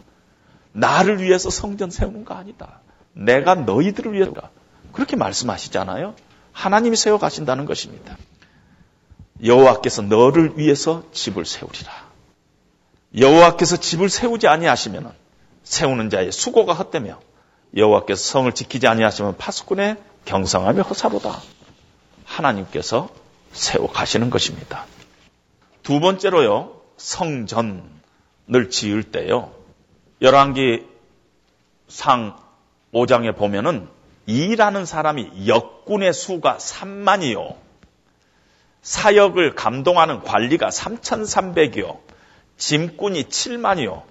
나를 0.74 1.22
위해서 1.22 1.50
성전 1.50 1.90
세우는 1.90 2.26
거 2.26 2.34
아니다. 2.34 2.82
내가 3.14 3.56
너희들을 3.56 4.12
위해서 4.12 4.34
그렇게 4.92 5.16
말씀하시잖아요. 5.16 6.16
하나님이 6.52 6.98
세워 6.98 7.18
가신다는 7.18 7.64
것입니다. 7.64 8.18
여호와께서 9.42 10.02
너를 10.02 10.58
위해서 10.58 11.04
집을 11.14 11.46
세우리라. 11.46 11.94
여호와께서 13.18 13.78
집을 13.78 14.10
세우지 14.10 14.50
아니하시면 14.50 15.14
세우는 15.64 16.10
자의 16.10 16.34
수고가 16.34 16.74
헛되며 16.74 17.22
여호와께서 17.76 18.22
성을 18.22 18.52
지키지 18.52 18.88
아니하시면 18.88 19.38
파수꾼의 19.38 19.98
경성하며 20.26 20.84
허사로다. 20.84 21.40
하나님께서 22.26 23.10
세워 23.52 23.92
가시는 23.92 24.30
것입니다. 24.30 24.86
두 25.84 26.00
번째로요. 26.00 26.82
성전을 26.98 28.70
지을 28.70 29.04
때요. 29.04 29.54
열왕기 30.22 30.86
상 31.88 32.38
5장에 32.94 33.36
보면은 33.36 33.90
이라는 34.28 34.86
사람이 34.86 35.48
역군의 35.48 36.14
수가 36.14 36.58
3만이요. 36.58 37.56
사역을 38.82 39.56
감동하는 39.56 40.22
관리가 40.22 40.70
3,300이요. 40.70 42.00
짐꾼이 42.58 43.26
7만이요. 43.26 44.04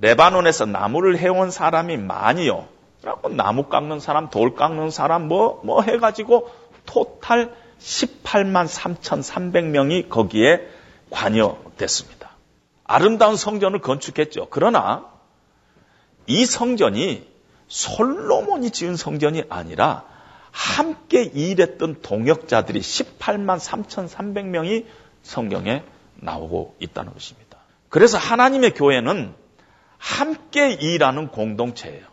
레바논에서 0.00 0.66
나무를 0.66 1.18
해온 1.18 1.50
사람이 1.50 1.96
만이요. 1.96 2.68
그리고 3.02 3.28
나무 3.28 3.64
깎는 3.64 4.00
사람, 4.00 4.30
돌 4.30 4.54
깎는 4.54 4.90
사람, 4.90 5.28
뭐, 5.28 5.60
뭐 5.64 5.82
해가지고 5.82 6.50
토탈 6.86 7.54
18만 7.78 8.66
3,300명이 8.66 10.08
거기에 10.08 10.68
관여됐습니다. 11.10 12.30
아름다운 12.84 13.36
성전을 13.36 13.80
건축했죠. 13.80 14.48
그러나 14.50 15.06
이 16.26 16.44
성전이 16.44 17.26
솔로몬이 17.68 18.70
지은 18.70 18.96
성전이 18.96 19.44
아니라 19.48 20.04
함께 20.50 21.22
일했던 21.22 22.00
동역자들이 22.02 22.80
18만 22.80 23.58
3,300명이 23.60 24.86
성경에 25.22 25.84
나오고 26.16 26.76
있다는 26.80 27.12
것입니다. 27.12 27.58
그래서 27.88 28.18
하나님의 28.18 28.74
교회는 28.74 29.34
함께 29.98 30.72
일하는 30.72 31.28
공동체예요. 31.28 32.06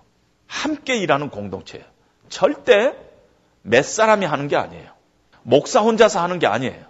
함께 0.48 0.98
일하는 0.98 1.30
공동체예요. 1.30 1.86
절대 2.30 2.94
몇 3.62 3.84
사람이 3.84 4.26
하는 4.26 4.48
게 4.48 4.56
아니에요. 4.56 4.90
목사 5.44 5.82
혼자서 5.82 6.22
하는 6.22 6.40
게 6.40 6.48
아니에요. 6.48 6.86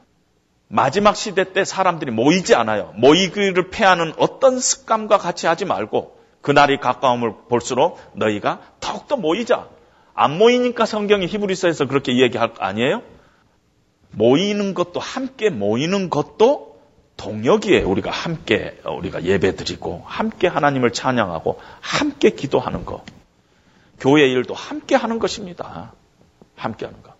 마지막 0.67 1.15
시대 1.15 1.53
때 1.53 1.63
사람들이 1.63 2.11
모이지 2.11 2.55
않아요. 2.55 2.93
모이기를 2.95 3.69
패하는 3.69 4.13
어떤 4.17 4.59
습관과 4.59 5.17
같이 5.17 5.47
하지 5.47 5.65
말고 5.65 6.19
그날이 6.41 6.79
가까움을 6.79 7.33
볼수록 7.49 7.99
너희가 8.13 8.61
더욱더 8.79 9.17
모이자. 9.17 9.67
안 10.13 10.37
모이니까 10.37 10.85
성경이 10.85 11.27
히브리서에서 11.27 11.87
그렇게 11.87 12.13
이야기할 12.13 12.53
거 12.53 12.63
아니에요? 12.63 13.01
모이는 14.11 14.73
것도 14.73 14.99
함께 14.99 15.49
모이는 15.49 16.09
것도 16.09 16.79
동역이에요. 17.17 17.87
우리가 17.87 18.11
함께 18.11 18.79
우리가 18.85 19.23
예배드리고 19.23 20.03
함께 20.05 20.47
하나님을 20.47 20.91
찬양하고 20.91 21.59
함께 21.81 22.29
기도하는 22.29 22.85
것. 22.85 23.03
교회 23.99 24.27
일도 24.27 24.53
함께 24.53 24.95
하는 24.95 25.19
것입니다. 25.19 25.93
함께 26.55 26.85
하는 26.85 27.01
것. 27.01 27.13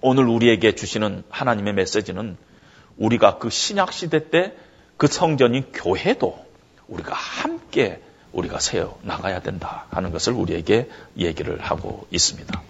오늘 0.00 0.26
우리에게 0.26 0.74
주시는 0.74 1.24
하나님의 1.30 1.72
메시지는 1.74 2.36
우리가 2.96 3.38
그 3.38 3.50
신약 3.50 3.92
시대 3.92 4.30
때 4.30 4.54
그 4.96 5.06
성전인 5.06 5.64
교회도 5.72 6.44
우리가 6.88 7.14
함께 7.14 8.00
우리가 8.32 8.58
세워 8.60 8.98
나가야 9.02 9.40
된다 9.40 9.86
하는 9.90 10.12
것을 10.12 10.32
우리에게 10.32 10.88
얘기를 11.16 11.60
하고 11.60 12.06
있습니다. 12.10 12.62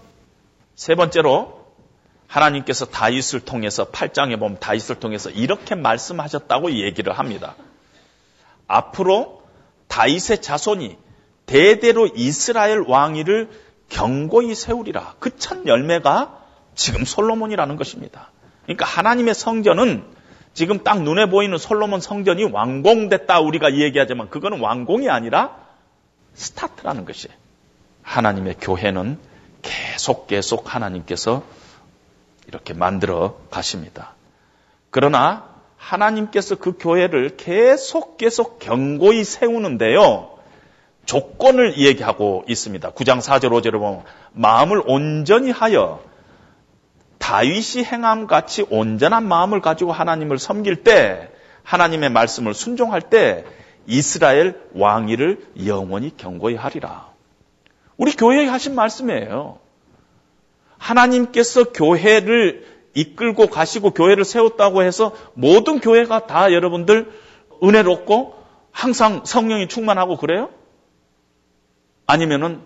세 0.75 0.95
번째로 0.95 1.65
하나님께서 2.27 2.85
다윗을 2.85 3.41
통해서 3.41 3.89
8장에 3.91 4.39
보면 4.39 4.59
다윗을 4.59 4.99
통해서 4.99 5.29
이렇게 5.29 5.75
말씀하셨다고 5.75 6.71
얘기를 6.73 7.17
합니다. 7.17 7.55
앞으로 8.67 9.43
다윗의 9.87 10.41
자손이 10.41 10.97
대대로 11.45 12.07
이스라엘 12.07 12.79
왕위를 12.87 13.49
경고히 13.89 14.55
세우리라. 14.55 15.15
그 15.19 15.37
첫 15.37 15.65
열매가 15.65 16.41
지금 16.75 17.05
솔로몬이라는 17.05 17.75
것입니다. 17.77 18.31
그러니까 18.63 18.85
하나님의 18.85 19.33
성전은 19.35 20.03
지금 20.53 20.83
딱 20.83 21.01
눈에 21.01 21.29
보이는 21.29 21.57
솔로몬 21.57 21.99
성전이 21.99 22.45
완공됐다 22.45 23.39
우리가 23.41 23.75
얘기하지만 23.75 24.29
그거는 24.29 24.59
완공이 24.59 25.09
아니라 25.09 25.57
start라는 26.33 27.05
것이 27.05 27.27
하나님의 28.01 28.55
교회는 28.61 29.19
계속 29.61 30.27
계속 30.27 30.73
하나님께서 30.73 31.43
이렇게 32.47 32.73
만들어 32.73 33.37
가십니다. 33.49 34.13
그러나 34.91 35.49
하나님께서 35.77 36.55
그 36.55 36.77
교회를 36.79 37.37
계속 37.37 38.17
계속 38.17 38.59
견고히 38.59 39.23
세우는데요. 39.23 40.34
조건을 41.05 41.77
얘기하고 41.77 42.43
있습니다. 42.47 42.91
9장 42.91 43.21
4절 43.21 43.49
5절을 43.49 43.73
보면 43.73 44.03
마음을 44.33 44.81
온전히 44.85 45.51
하여 45.51 46.01
다윗이 47.19 47.83
행함 47.85 48.27
같이 48.27 48.65
온전한 48.69 49.27
마음을 49.27 49.61
가지고 49.61 49.91
하나님을 49.91 50.37
섬길 50.37 50.83
때 50.83 51.29
하나님의 51.63 52.09
말씀을 52.11 52.53
순종할 52.53 53.01
때 53.01 53.45
이스라엘 53.87 54.59
왕위를 54.73 55.45
영원히 55.65 56.15
경고히 56.15 56.55
하리라. 56.55 57.07
우리 57.97 58.11
교회에 58.13 58.45
하신 58.47 58.75
말씀이에요. 58.75 59.59
하나님께서 60.77 61.71
교회를 61.71 62.65
이끌고 62.93 63.47
가시고 63.47 63.91
교회를 63.91 64.23
세웠다고 64.23 64.83
해서 64.83 65.15
모든 65.33 65.79
교회가 65.79 66.27
다 66.27 66.51
여러분들 66.51 67.11
은혜롭고 67.63 68.35
항상 68.71 69.21
성령이 69.25 69.67
충만하고 69.67 70.17
그래요? 70.17 70.49
아니면은 72.07 72.61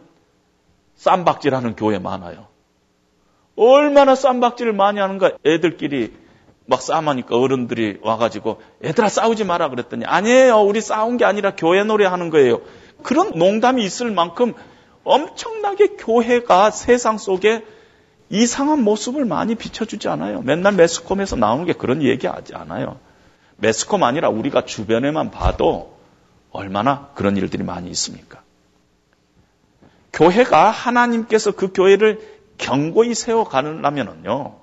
쌈박질하는 0.95 1.75
교회 1.75 1.99
많아요. 1.99 2.47
얼마나 3.55 4.15
쌈박질을 4.15 4.73
많이 4.73 4.99
하는가 4.99 5.31
애들끼리 5.45 6.13
막 6.65 6.81
싸움하니까 6.81 7.35
어른들이 7.35 7.97
와가지고 8.01 8.61
애들아 8.83 9.09
싸우지 9.09 9.43
마라 9.43 9.69
그랬더니 9.69 10.05
아니에요 10.05 10.59
우리 10.61 10.81
싸운 10.81 11.17
게 11.17 11.25
아니라 11.25 11.55
교회 11.55 11.83
노래하는 11.83 12.29
거예요. 12.29 12.61
그런 13.01 13.31
농담이 13.31 13.83
있을 13.83 14.11
만큼 14.11 14.53
엄청나게 15.03 15.95
교회가 15.97 16.71
세상 16.71 17.17
속에 17.17 17.65
이상한 18.29 18.83
모습을 18.83 19.25
많이 19.25 19.55
비춰주지 19.55 20.07
않아요. 20.09 20.41
맨날 20.41 20.73
매스컴에서 20.73 21.35
나오는 21.35 21.65
게 21.65 21.73
그런 21.73 22.03
얘기하지 22.03 22.53
않아요. 22.53 22.99
매스컴 23.57 24.03
아니라 24.03 24.29
우리가 24.29 24.65
주변에만 24.65 25.31
봐도 25.31 25.97
얼마나 26.51 27.09
그런 27.15 27.35
일들이 27.37 27.63
많이 27.63 27.89
있습니까? 27.89 28.41
교회가 30.13 30.69
하나님께서 30.69 31.51
그 31.51 31.71
교회를 31.73 32.19
경고히 32.57 33.15
세워가려면요, 33.15 34.55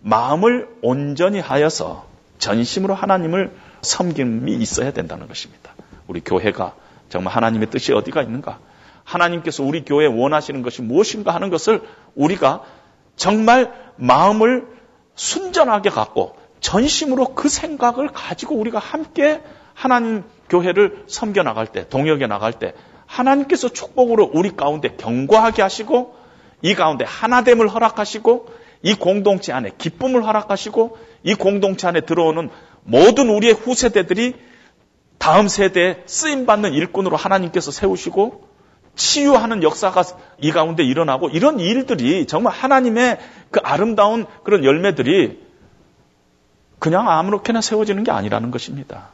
마음을 0.00 0.68
온전히 0.82 1.40
하여서 1.40 2.06
전심으로 2.38 2.94
하나님을 2.94 3.52
섬김이 3.82 4.52
있어야 4.54 4.92
된다는 4.92 5.28
것입니다. 5.28 5.74
우리 6.06 6.20
교회가 6.20 6.74
정말 7.08 7.34
하나님의 7.34 7.70
뜻이 7.70 7.92
어디가 7.92 8.22
있는가? 8.22 8.58
하나님께서 9.04 9.62
우리 9.62 9.84
교회에 9.84 10.08
원하시는 10.08 10.62
것이 10.62 10.82
무엇인가 10.82 11.34
하는 11.34 11.50
것을 11.50 11.82
우리가 12.14 12.62
정말 13.16 13.72
마음을 13.96 14.66
순전하게 15.14 15.90
갖고 15.90 16.36
전심으로 16.60 17.34
그 17.34 17.48
생각을 17.48 18.08
가지고 18.08 18.56
우리가 18.56 18.78
함께 18.78 19.42
하나님 19.74 20.24
교회를 20.48 21.04
섬겨 21.06 21.42
나갈 21.42 21.66
때, 21.66 21.88
동역에 21.88 22.26
나갈 22.26 22.52
때 22.52 22.74
하나님께서 23.14 23.68
축복으로 23.68 24.30
우리 24.34 24.56
가운데 24.56 24.96
경고하게 24.96 25.62
하시고 25.62 26.16
이 26.62 26.74
가운데 26.74 27.04
하나됨을 27.04 27.68
허락하시고 27.68 28.46
이 28.82 28.94
공동체 28.94 29.52
안에 29.52 29.70
기쁨을 29.78 30.26
허락하시고 30.26 30.98
이 31.22 31.34
공동체 31.34 31.86
안에 31.86 32.02
들어오는 32.02 32.50
모든 32.82 33.30
우리의 33.30 33.54
후세대들이 33.54 34.34
다음 35.18 35.48
세대에 35.48 36.02
쓰임 36.06 36.44
받는 36.44 36.74
일꾼으로 36.74 37.16
하나님께서 37.16 37.70
세우시고 37.70 38.48
치유하는 38.96 39.62
역사가 39.62 40.02
이 40.40 40.52
가운데 40.52 40.84
일어나고 40.84 41.30
이런 41.30 41.60
일들이 41.60 42.26
정말 42.26 42.52
하나님의 42.52 43.18
그 43.50 43.60
아름다운 43.62 44.26
그런 44.42 44.64
열매들이 44.64 45.40
그냥 46.78 47.08
아무렇게나 47.08 47.60
세워지는 47.60 48.04
게 48.04 48.10
아니라는 48.10 48.50
것입니다. 48.50 49.10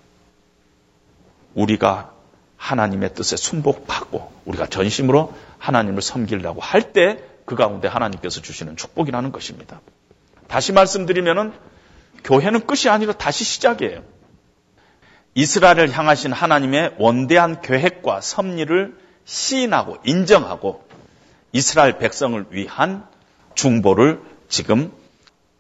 우리가 1.55 2.13
하나님의 2.61 3.15
뜻에 3.15 3.37
순복받고 3.37 4.33
우리가 4.45 4.67
전심으로 4.67 5.35
하나님을 5.59 6.03
섬기려고 6.03 6.61
할 6.61 6.93
때 6.93 7.31
그 7.51 7.57
가운데 7.57 7.89
하나님께서 7.89 8.41
주시는 8.41 8.77
축복이라는 8.77 9.33
것입니다. 9.33 9.81
다시 10.47 10.73
말씀드리면은 10.73 11.53
교회는 12.23 12.65
끝이 12.65 12.89
아니라 12.89 13.13
다시 13.13 13.43
시작이에요. 13.43 14.05
이스라엘을 15.35 15.91
향하신 15.91 16.33
하나님의 16.33 16.95
원대한 16.99 17.61
계획과 17.61 18.21
섭리를 18.21 18.97
시인하고 19.25 19.97
인정하고 20.05 20.87
이스라엘 21.51 21.99
백성을 21.99 22.47
위한 22.51 23.05
중보를 23.57 24.23
지금 24.49 24.93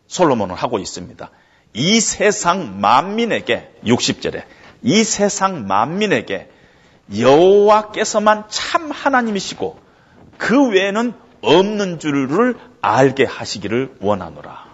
솔로몬은 0.06 0.54
하고 0.54 0.78
있습니다. 0.78 1.28
이 1.72 1.98
세상 1.98 2.80
만민에게 2.80 3.68
60절에 3.84 4.44
이 4.82 5.02
세상 5.02 5.66
만민에게 5.66 6.48
여호와께서만 7.16 8.44
참 8.48 8.90
하나님이시고 8.90 9.78
그 10.38 10.68
외에는 10.68 11.12
없는 11.42 11.98
줄을 11.98 12.56
알게 12.80 13.24
하시기를 13.24 13.96
원하노라. 14.00 14.66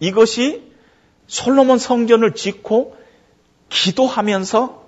이것이 0.00 0.72
솔로몬 1.26 1.78
성전을 1.78 2.34
짓고 2.34 2.96
기도하면서 3.68 4.82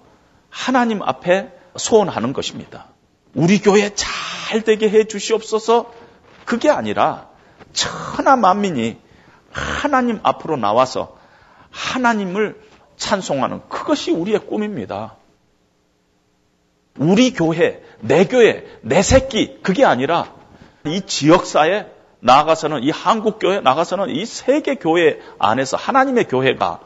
하나님 0.50 1.02
앞에 1.02 1.52
소원하는 1.76 2.32
것입니다. 2.32 2.86
우리 3.34 3.58
교회 3.60 3.92
잘 3.94 4.62
되게 4.62 4.88
해 4.88 5.04
주시옵소서 5.04 5.92
그게 6.44 6.70
아니라 6.70 7.28
천하 7.72 8.36
만민이 8.36 8.98
하나님 9.50 10.20
앞으로 10.22 10.56
나와서 10.56 11.16
하나님을 11.70 12.60
찬송하는 12.96 13.62
그것이 13.68 14.12
우리의 14.12 14.46
꿈입니다. 14.46 15.16
우리 16.98 17.32
교회, 17.32 17.82
내 18.00 18.24
교회, 18.26 18.64
내 18.82 19.02
새끼, 19.02 19.58
그게 19.62 19.84
아니라 19.84 20.32
이 20.86 21.00
지역사회 21.02 21.86
나가서는 22.20 22.82
이 22.82 22.90
한국 22.90 23.38
교회 23.38 23.60
나가서는 23.60 24.10
이 24.10 24.24
세계 24.24 24.76
교회 24.76 25.20
안에서 25.38 25.76
하나님의 25.76 26.24
교회가 26.24 26.80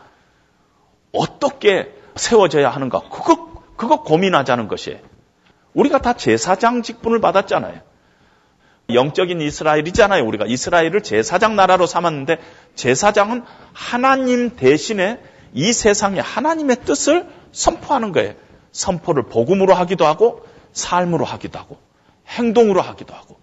어떻게 1.13 1.95
세워져야 2.17 2.71
하는가 2.71 3.03
그거 3.09 3.63
그거 3.77 4.03
고민하자는 4.03 4.67
것이에요. 4.67 4.99
우리가 5.75 5.99
다 5.99 6.15
제사장 6.15 6.83
직분을 6.83 7.21
받았잖아요. 7.21 7.81
영적인 8.93 9.41
이스라엘이잖아요. 9.41 10.25
우리가 10.27 10.47
이스라엘을 10.47 11.03
제사장 11.03 11.55
나라로 11.55 11.87
삼았는데 11.87 12.39
제사장은 12.75 13.45
하나님 13.73 14.57
대신에 14.57 15.21
이 15.53 15.73
세상에 15.73 16.19
하나님의 16.19 16.79
뜻을 16.85 17.29
선포하는 17.53 18.11
거예요. 18.11 18.35
선포를 18.73 19.25
복음으로 19.25 19.75
하기도 19.75 20.07
하고 20.07 20.45
삶으로 20.73 21.25
하기도 21.25 21.59
하고 21.59 21.79
행동으로 22.29 22.81
하기도 22.81 23.14
하고 23.14 23.39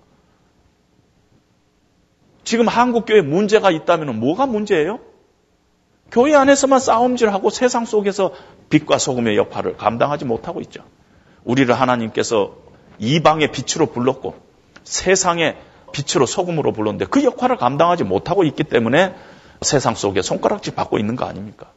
지금 2.44 2.68
한국 2.68 3.06
교회 3.06 3.22
문제가 3.22 3.72
있다면 3.72 4.20
뭐가 4.20 4.46
문제예요? 4.46 5.00
교회 6.12 6.36
안에서만 6.36 6.80
싸움질하고 6.80 7.50
세상 7.50 7.86
속에서 7.86 8.32
빛과 8.70 9.00
소금의 9.00 9.36
역할을 9.36 9.78
감당하지 9.78 10.26
못하고 10.26 10.62
있죠. 10.62 10.84
우리를 11.44 11.74
하나님께서 11.74 12.56
이방의 13.00 13.52
빛으로 13.52 13.88
불렀고 13.88 14.36
세상의 14.84 15.58
빛으로 15.92 16.26
소금으로 16.26 16.72
불렀는데 16.72 17.06
그 17.06 17.24
역할을 17.24 17.58
감당하지 17.58 18.04
못하고 18.04 18.44
있기 18.44 18.64
때문에 18.64 19.16
세상 19.62 19.96
속에 19.96 20.22
손가락질 20.22 20.76
받고 20.76 21.00
있는 21.00 21.16
거 21.16 21.26
아닙니까? 21.26 21.72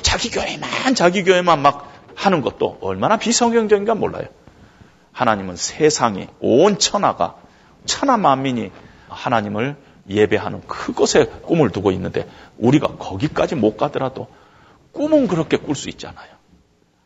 자기 0.00 0.30
교회만 0.30 0.94
자기 0.94 1.22
교회만 1.24 1.60
막 1.60 1.92
하는 2.14 2.40
것도 2.40 2.78
얼마나 2.80 3.16
비성경적인가 3.16 3.94
몰라요. 3.94 4.26
하나님은 5.12 5.56
세상이 5.56 6.28
온 6.40 6.78
천하가 6.78 7.36
천하 7.84 8.16
만민이 8.16 8.70
하나님을 9.08 9.76
예배하는 10.08 10.66
그곳에 10.66 11.26
꿈을 11.26 11.70
두고 11.70 11.92
있는데 11.92 12.28
우리가 12.58 12.96
거기까지 12.96 13.54
못 13.54 13.76
가더라도 13.76 14.28
꿈은 14.92 15.28
그렇게 15.28 15.56
꿀 15.56 15.74
수 15.74 15.88
있잖아요. 15.90 16.28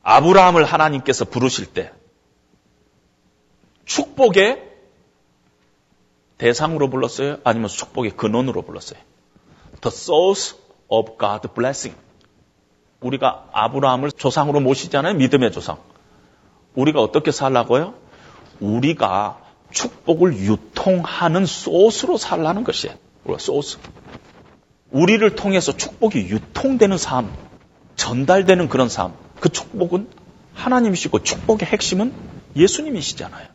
아브라함을 0.02 0.64
하나님께서 0.64 1.24
부르실 1.24 1.66
때 1.66 1.92
축복의 3.84 4.62
대상으로 6.38 6.90
불렀어요? 6.90 7.38
아니면 7.44 7.68
축복의 7.68 8.12
근원으로 8.12 8.62
불렀어요? 8.62 8.98
The 9.80 9.94
source 9.94 10.56
of 10.88 11.16
God 11.18 11.48
blessing. 11.54 11.96
우리가 13.00 13.46
아브라함을 13.52 14.12
조상으로 14.12 14.60
모시잖아요. 14.60 15.14
믿음의 15.14 15.52
조상. 15.52 15.78
우리가 16.74 17.00
어떻게 17.00 17.30
살라고요? 17.30 17.94
우리가 18.60 19.38
축복을 19.70 20.36
유통하는 20.38 21.46
소스로 21.46 22.16
살라는 22.16 22.64
것이에요. 22.64 22.96
소스. 23.38 23.78
우리를 24.90 25.34
통해서 25.34 25.76
축복이 25.76 26.20
유통되는 26.28 26.96
삶, 26.96 27.32
전달되는 27.96 28.68
그런 28.68 28.88
삶. 28.88 29.14
그 29.40 29.48
축복은 29.48 30.08
하나님이시고 30.54 31.22
축복의 31.22 31.68
핵심은 31.68 32.12
예수님이시잖아요. 32.54 33.48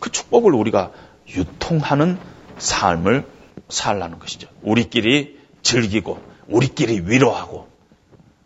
그 0.00 0.10
축복을 0.10 0.52
우리가 0.52 0.92
유통하는 1.28 2.18
삶을 2.58 3.26
살라는 3.68 4.18
것이죠. 4.18 4.48
우리끼리 4.62 5.38
즐기고, 5.62 6.20
우리끼리 6.48 7.02
위로하고. 7.06 7.68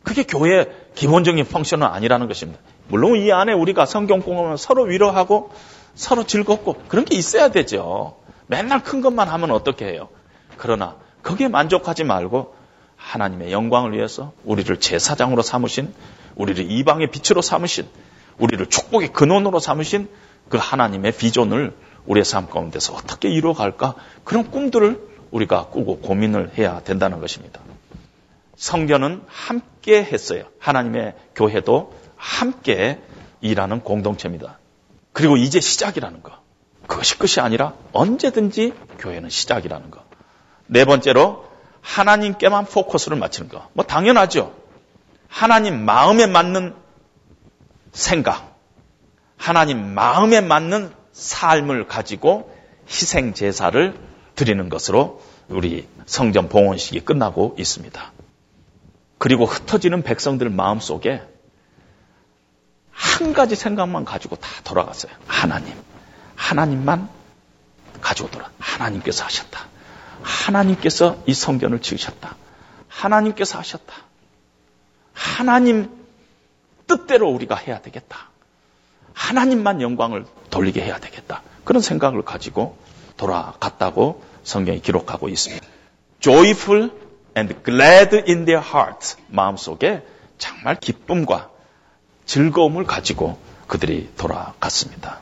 그게 0.08 0.22
교회의 0.22 0.70
기본적인 0.94 1.44
펑션은 1.44 1.86
아니라는 1.86 2.28
것입니다. 2.28 2.58
물론 2.88 3.16
이 3.16 3.30
안에 3.30 3.52
우리가 3.52 3.84
성경 3.84 4.22
공부하면 4.22 4.56
서로 4.56 4.84
위로하고 4.84 5.50
서로 5.94 6.24
즐겁고 6.24 6.76
그런 6.88 7.04
게 7.04 7.14
있어야 7.14 7.48
되죠. 7.48 8.16
맨날 8.46 8.82
큰 8.82 9.02
것만 9.02 9.28
하면 9.28 9.50
어떻게 9.50 9.84
해요? 9.84 10.08
그러나 10.56 10.96
거기에 11.22 11.48
만족하지 11.48 12.04
말고 12.04 12.54
하나님의 12.96 13.52
영광을 13.52 13.92
위해서 13.92 14.32
우리를 14.44 14.80
제사장으로 14.80 15.42
삼으신 15.42 15.92
우리를 16.36 16.70
이방의 16.70 17.10
빛으로 17.10 17.42
삼으신 17.42 17.86
우리를 18.38 18.64
축복의 18.64 19.12
근원으로 19.12 19.58
삼으신 19.58 20.08
그 20.48 20.56
하나님의 20.56 21.12
비전을 21.12 21.76
우리의 22.06 22.24
삶 22.24 22.48
가운데서 22.48 22.94
어떻게 22.94 23.28
이루어갈까 23.28 23.94
그런 24.24 24.50
꿈들을 24.50 25.06
우리가 25.32 25.66
꾸고 25.66 25.98
고민을 25.98 26.52
해야 26.56 26.80
된다는 26.80 27.20
것입니다. 27.20 27.60
성전은 28.58 29.22
함께 29.28 30.02
했어요. 30.02 30.44
하나님의 30.58 31.14
교회도 31.36 31.94
함께 32.16 33.00
일하는 33.40 33.80
공동체입니다. 33.80 34.58
그리고 35.12 35.36
이제 35.36 35.60
시작이라는 35.60 36.22
거. 36.22 36.32
그것이 36.88 37.18
끝이 37.18 37.34
아니라 37.38 37.74
언제든지 37.92 38.74
교회는 38.98 39.30
시작이라는 39.30 39.90
거. 39.90 40.02
네 40.66 40.84
번째로 40.84 41.48
하나님께만 41.80 42.66
포커스를 42.66 43.16
맞추는 43.16 43.48
거. 43.48 43.68
뭐 43.74 43.84
당연하죠. 43.84 44.54
하나님 45.28 45.84
마음에 45.84 46.26
맞는 46.26 46.74
생각, 47.92 48.56
하나님 49.36 49.94
마음에 49.94 50.40
맞는 50.40 50.92
삶을 51.12 51.86
가지고 51.86 52.52
희생 52.88 53.34
제사를 53.34 53.94
드리는 54.34 54.68
것으로 54.68 55.22
우리 55.48 55.86
성전 56.06 56.48
봉헌식이 56.48 57.00
끝나고 57.00 57.54
있습니다. 57.58 58.12
그리고 59.18 59.44
흩어지는 59.44 60.02
백성들 60.02 60.48
마음 60.50 60.80
속에 60.80 61.22
한 62.90 63.32
가지 63.32 63.56
생각만 63.56 64.04
가지고 64.04 64.36
다 64.36 64.48
돌아갔어요. 64.64 65.12
하나님. 65.26 65.74
하나님만 66.36 67.08
가지고 68.00 68.30
돌아. 68.30 68.50
하나님께서 68.58 69.24
하셨다. 69.24 69.66
하나님께서 70.22 71.22
이 71.26 71.34
성전을 71.34 71.80
지으셨다. 71.80 72.36
하나님께서 72.88 73.58
하셨다. 73.58 73.94
하나님 75.12 75.90
뜻대로 76.86 77.28
우리가 77.28 77.56
해야 77.56 77.80
되겠다. 77.80 78.30
하나님만 79.12 79.82
영광을 79.82 80.26
돌리게 80.50 80.80
해야 80.80 80.98
되겠다. 80.98 81.42
그런 81.64 81.82
생각을 81.82 82.22
가지고 82.22 82.78
돌아갔다고 83.16 84.24
성경이 84.44 84.80
기록하고 84.80 85.28
있습니다. 85.28 85.66
joyful 86.20 86.92
and 87.38 87.62
glad 87.62 88.16
in 88.28 88.44
their 88.44 88.64
heart. 88.64 89.16
마음속에 89.28 90.02
정말 90.38 90.76
기쁨과 90.76 91.50
즐거움을 92.26 92.84
가지고 92.84 93.38
그들이 93.66 94.10
돌아갔습니다. 94.16 95.20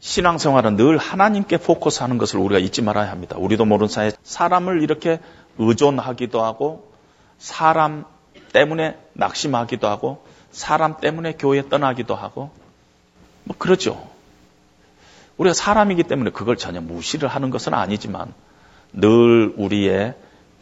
신앙생활은 0.00 0.76
늘 0.76 0.98
하나님께 0.98 1.56
포커스하는 1.56 2.18
것을 2.18 2.38
우리가 2.38 2.58
잊지 2.58 2.82
말아야 2.82 3.10
합니다. 3.10 3.36
우리도 3.38 3.64
모르는 3.64 3.88
사이에 3.88 4.12
사람을 4.22 4.82
이렇게 4.82 5.20
의존하기도 5.58 6.44
하고 6.44 6.92
사람 7.38 8.04
때문에 8.52 8.98
낙심하기도 9.14 9.88
하고 9.88 10.26
사람 10.50 10.98
때문에 10.98 11.32
교회 11.38 11.66
떠나기도 11.68 12.14
하고 12.14 12.50
뭐 13.44 13.56
그러죠. 13.58 14.08
우리가 15.36 15.54
사람이기 15.54 16.04
때문에 16.04 16.30
그걸 16.30 16.56
전혀 16.56 16.80
무시를 16.80 17.28
하는 17.28 17.50
것은 17.50 17.74
아니지만 17.74 18.34
늘 18.92 19.52
우리의 19.56 20.14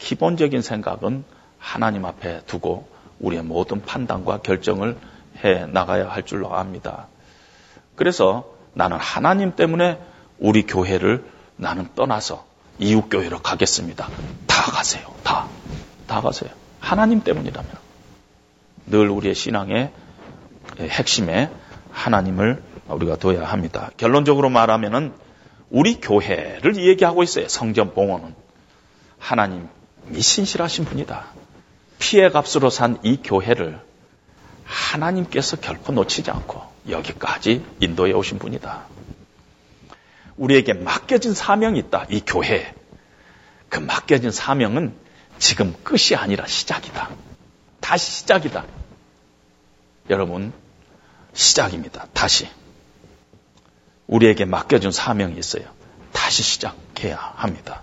기본적인 0.03 0.62
생각은 0.62 1.24
하나님 1.59 2.05
앞에 2.05 2.42
두고 2.46 2.88
우리의 3.20 3.44
모든 3.44 3.82
판단과 3.82 4.38
결정을 4.38 4.98
해 5.44 5.66
나가야 5.66 6.09
할 6.09 6.24
줄로 6.24 6.55
압니다. 6.55 7.07
그래서 7.94 8.53
나는 8.74 8.96
하나님 8.96 9.55
때문에 9.55 10.00
우리 10.38 10.66
교회를 10.66 11.24
나는 11.57 11.88
떠나서 11.94 12.44
이웃 12.80 13.09
교회로 13.09 13.42
가겠습니다. 13.42 14.09
다 14.48 14.72
가세요. 14.72 15.07
다. 15.22 15.46
다 16.09 16.20
가세요. 16.20 16.50
하나님 16.80 17.22
때문이라면. 17.22 17.70
늘 18.86 19.09
우리의 19.09 19.36
신앙의 19.36 19.92
핵심에 20.80 21.48
하나님을 21.92 22.61
우리가 22.88 23.16
둬야 23.16 23.44
합니다. 23.44 23.90
결론적으로 23.96 24.48
말하면은 24.48 25.12
우리 25.70 26.00
교회를 26.00 26.76
얘기하고 26.76 27.22
있어요. 27.22 27.46
성전 27.46 27.94
봉헌은. 27.94 28.34
하나님이 29.18 29.68
신실하신 30.18 30.84
분이다. 30.84 31.26
피해 31.98 32.28
값으로 32.30 32.70
산 32.70 32.98
이 33.03 33.18
교회를 33.22 33.80
하나님께서 34.64 35.57
결코 35.57 35.92
놓치지 35.92 36.30
않고 36.30 36.62
여기까지 36.88 37.64
인도해 37.80 38.12
오신 38.12 38.38
분이다. 38.38 38.86
우리에게 40.36 40.72
맡겨진 40.72 41.34
사명이 41.34 41.78
있다. 41.78 42.07
이 42.11 42.22
교회. 42.24 42.74
그 43.68 43.78
맡겨진 43.78 44.30
사명은 44.30 44.94
지금 45.38 45.74
끝이 45.84 46.16
아니라 46.16 46.46
시작이다. 46.46 47.11
다시 47.80 48.11
시작이다. 48.12 48.64
여러분, 50.11 50.53
시작입니다. 51.32 52.07
다시. 52.12 52.48
우리에게 54.07 54.44
맡겨준 54.44 54.90
사명이 54.90 55.38
있어요. 55.38 55.64
다시 56.12 56.42
시작해야 56.42 57.16
합니다. 57.36 57.82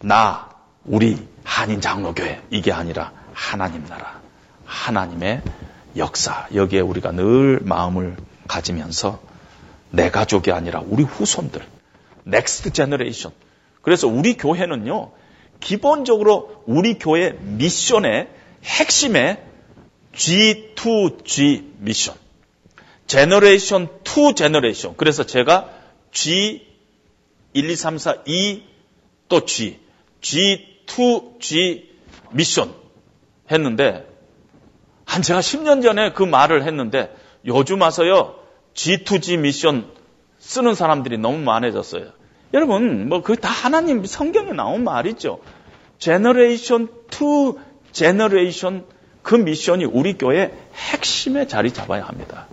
나, 0.00 0.50
우리 0.84 1.18
한인 1.44 1.80
장로교회 1.80 2.42
이게 2.50 2.72
아니라 2.72 3.12
하나님 3.32 3.86
나라, 3.86 4.20
하나님의 4.64 5.42
역사 5.96 6.46
여기에 6.54 6.80
우리가 6.80 7.12
늘 7.12 7.60
마음을 7.62 8.16
가지면서 8.46 9.20
내 9.90 10.10
가족이 10.10 10.52
아니라 10.52 10.82
우리 10.84 11.04
후손들, 11.04 11.62
Next 12.24 12.72
generation. 12.72 13.32
그래서 13.82 14.08
우리 14.08 14.36
교회는요, 14.36 15.12
기본적으로 15.60 16.62
우리 16.66 16.98
교회 16.98 17.30
미션의 17.30 18.28
핵심에 18.64 19.42
G2G 20.14 21.64
미션. 21.78 22.14
Generation 23.06 23.88
to 24.02 24.34
generation. 24.34 24.96
그래서 24.96 25.24
제가 25.24 25.70
G 26.12 26.66
1, 27.52 27.70
2, 27.70 27.76
3, 27.76 27.98
4, 27.98 28.16
2, 28.26 28.62
또 29.28 29.44
G, 29.44 29.78
G2G 30.86 31.84
미션 32.32 32.74
했는데, 33.50 34.06
한 35.04 35.22
제가 35.22 35.40
10년 35.40 35.82
전에 35.82 36.12
그 36.12 36.22
말을 36.22 36.64
했는데, 36.64 37.14
요즘 37.46 37.80
와서요, 37.80 38.36
G2G 38.74 39.38
미션 39.38 39.90
쓰는 40.38 40.74
사람들이 40.74 41.18
너무 41.18 41.38
많아졌어요. 41.38 42.10
여러분, 42.52 43.08
뭐, 43.08 43.22
그 43.22 43.36
다 43.36 43.48
하나님 43.48 44.04
성경에 44.04 44.52
나온 44.52 44.84
말이죠. 44.84 45.40
Generation 45.98 46.88
to 47.10 47.58
generation 47.92 48.86
그 49.22 49.34
미션이 49.34 49.84
우리 49.86 50.18
교회 50.18 50.52
핵심에 50.74 51.46
자리 51.46 51.72
잡아야 51.72 52.04
합니다. 52.04 52.46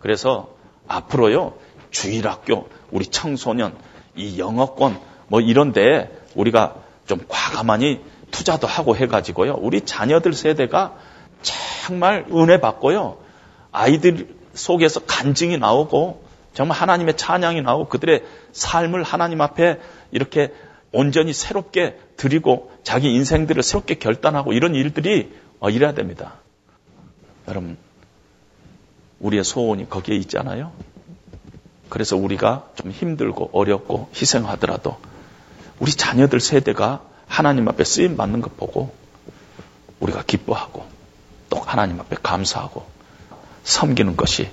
그래서 0.00 0.54
앞으로요, 0.88 1.54
주일학교, 1.90 2.68
우리 2.90 3.06
청소년, 3.06 3.76
이 4.16 4.38
영어권, 4.38 4.98
뭐 5.28 5.40
이런데 5.40 6.10
우리가 6.34 6.76
좀 7.12 7.20
과감하니 7.28 8.00
투자도 8.30 8.66
하고 8.66 8.96
해가지고요, 8.96 9.58
우리 9.60 9.82
자녀들 9.82 10.32
세대가 10.32 10.96
정말 11.42 12.24
은혜 12.32 12.58
받고요, 12.58 13.18
아이들 13.70 14.34
속에서 14.54 15.00
간증이 15.00 15.58
나오고, 15.58 16.24
정말 16.54 16.78
하나님의 16.78 17.18
찬양이 17.18 17.60
나오고, 17.60 17.88
그들의 17.90 18.24
삶을 18.52 19.02
하나님 19.02 19.42
앞에 19.42 19.78
이렇게 20.10 20.54
온전히 20.90 21.34
새롭게 21.34 21.98
드리고, 22.16 22.72
자기 22.82 23.12
인생들을 23.12 23.62
새롭게 23.62 23.96
결단하고, 23.96 24.54
이런 24.54 24.74
일들이 24.74 25.34
어, 25.60 25.68
이래야 25.68 25.92
됩니다. 25.92 26.36
여러분, 27.46 27.76
우리의 29.20 29.44
소원이 29.44 29.90
거기에 29.90 30.16
있잖아요. 30.16 30.72
그래서 31.90 32.16
우리가 32.16 32.70
좀 32.74 32.90
힘들고 32.90 33.50
어렵고 33.52 34.08
희생하더라도 34.14 34.96
우리 35.82 35.90
자녀들 35.90 36.38
세대가 36.38 37.02
하나님 37.26 37.66
앞에 37.66 37.82
쓰임 37.82 38.16
받는 38.16 38.40
것 38.40 38.56
보고 38.56 38.94
우리가 39.98 40.22
기뻐하고 40.22 40.86
또 41.50 41.58
하나님 41.58 41.98
앞에 41.98 42.18
감사하고 42.22 42.86
섬기는 43.64 44.16
것이 44.16 44.48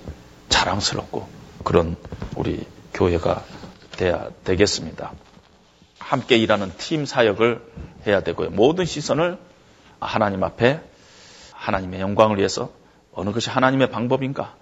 자랑스럽고 0.49 1.29
그런 1.63 1.97
우리 2.35 2.65
교회가 2.95 3.43
돼야 3.91 4.29
되겠습니다. 4.43 5.11
함께 5.99 6.35
일하는 6.37 6.71
팀 6.79 7.05
사역을 7.05 7.61
해야 8.07 8.21
되고요. 8.21 8.49
모든 8.49 8.85
시선을 8.85 9.37
하나님 9.99 10.43
앞에 10.43 10.81
하나님의 11.51 11.99
영광을 11.99 12.39
위해서 12.39 12.71
어느 13.13 13.29
것이 13.29 13.51
하나님의 13.51 13.91
방법인가? 13.91 14.55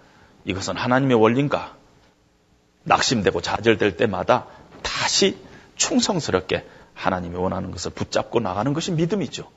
이것은 0.44 0.76
하나님의 0.76 1.16
원리인가? 1.16 1.78
낙심되고 2.84 3.40
좌절될 3.40 3.96
때마다 3.96 4.48
다시 4.84 5.47
충성스럽게 5.78 6.66
하나님이 6.94 7.36
원하는 7.36 7.72
것을 7.72 7.92
붙잡고 7.92 8.40
나가는 8.40 8.74
것이 8.74 8.92
믿음이죠. 8.92 9.50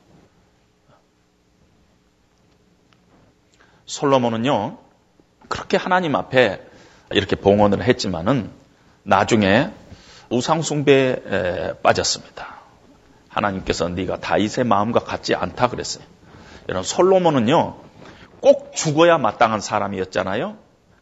솔로몬은요, 3.87 4.79
그렇게 5.49 5.77
하나님 5.77 6.15
앞에 6.15 6.65
이렇게 7.11 7.35
봉헌을 7.35 7.83
했지만은 7.83 8.51
나중에 9.03 9.71
우상숭배에 10.31 11.81
빠졌습니다. 11.83 12.61
하나님께서 13.29 13.89
네가 13.89 14.21
다윗의 14.21 14.65
마음과 14.65 15.01
같지 15.01 15.35
않다 15.35 15.69
그랬어요. 15.69 16.05
여러분 16.69 16.85
솔로몬은요 16.85 17.77
꼭 18.41 18.73
죽어야 18.75 19.19
마땅한 19.19 19.61
사람이었잖아요. 19.61 20.57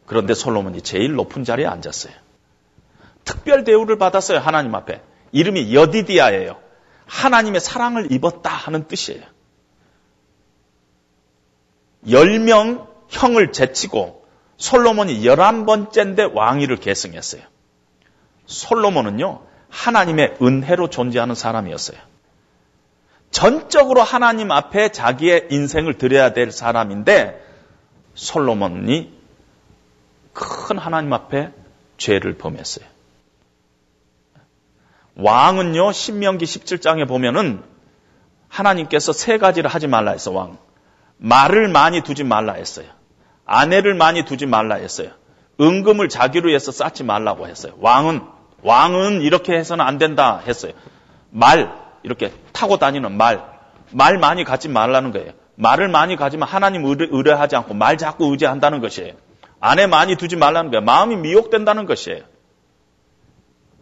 그런데 0.05 0.33
솔로몬이 0.33 0.81
제일 0.81 1.13
높은 1.13 1.43
자리에 1.43 1.65
앉았어요. 1.67 2.13
특별 3.23 3.63
대우를 3.63 3.97
받았어요 3.97 4.39
하나님 4.39 4.73
앞에. 4.75 5.01
이름이 5.31 5.75
여디디아예요. 5.75 6.59
하나님의 7.05 7.61
사랑을 7.61 8.11
입었다 8.11 8.49
하는 8.49 8.87
뜻이에요. 8.87 9.23
10명 12.05 12.87
형을 13.09 13.51
제치고 13.51 14.25
솔로몬이 14.57 15.21
11번째인데 15.21 16.33
왕위를 16.33 16.77
계승했어요. 16.77 17.41
솔로몬은요, 18.45 19.41
하나님의 19.69 20.37
은혜로 20.41 20.89
존재하는 20.89 21.35
사람이었어요. 21.35 21.99
전적으로 23.31 24.01
하나님 24.01 24.51
앞에 24.51 24.91
자기의 24.91 25.47
인생을 25.51 25.97
드려야 25.97 26.33
될 26.33 26.51
사람인데 26.51 27.45
솔로몬이 28.15 29.13
큰 30.33 30.77
하나님 30.77 31.13
앞에 31.13 31.51
죄를 31.97 32.37
범했어요. 32.37 32.85
왕은요, 35.21 35.91
신명기 35.91 36.45
17장에 36.45 37.07
보면은 37.07 37.61
하나님께서 38.47 39.11
세 39.13 39.37
가지를 39.37 39.69
하지 39.69 39.87
말라 39.87 40.11
했어, 40.11 40.31
왕. 40.31 40.57
말을 41.17 41.67
많이 41.67 42.01
두지 42.01 42.23
말라 42.23 42.53
했어요. 42.53 42.87
아내를 43.45 43.95
많이 43.95 44.23
두지 44.23 44.45
말라 44.45 44.75
했어요. 44.75 45.09
은금을 45.59 46.07
자기로 46.07 46.49
해서 46.51 46.71
쌓지 46.71 47.03
말라고 47.03 47.47
했어요. 47.47 47.73
왕은, 47.79 48.21
왕은 48.63 49.21
이렇게 49.21 49.53
해서는 49.57 49.85
안 49.85 49.97
된다 49.97 50.41
했어요. 50.47 50.71
말, 51.31 51.73
이렇게 52.03 52.31
타고 52.53 52.77
다니는 52.77 53.17
말, 53.17 53.43
말 53.91 54.17
많이 54.17 54.43
갖지 54.45 54.69
말라는 54.69 55.11
거예요. 55.11 55.31
말을 55.55 55.89
많이 55.89 56.15
가지면 56.15 56.47
하나님 56.47 56.85
의뢰, 56.85 57.07
의뢰하지 57.11 57.57
않고 57.57 57.73
말 57.73 57.97
자꾸 57.97 58.31
의지한다는 58.31 58.79
것이에요. 58.79 59.13
아내 59.59 59.87
많이 59.87 60.15
두지 60.15 60.37
말라는 60.37 60.71
거예요. 60.71 60.85
마음이 60.85 61.17
미혹된다는 61.17 61.85
것이에요. 61.85 62.23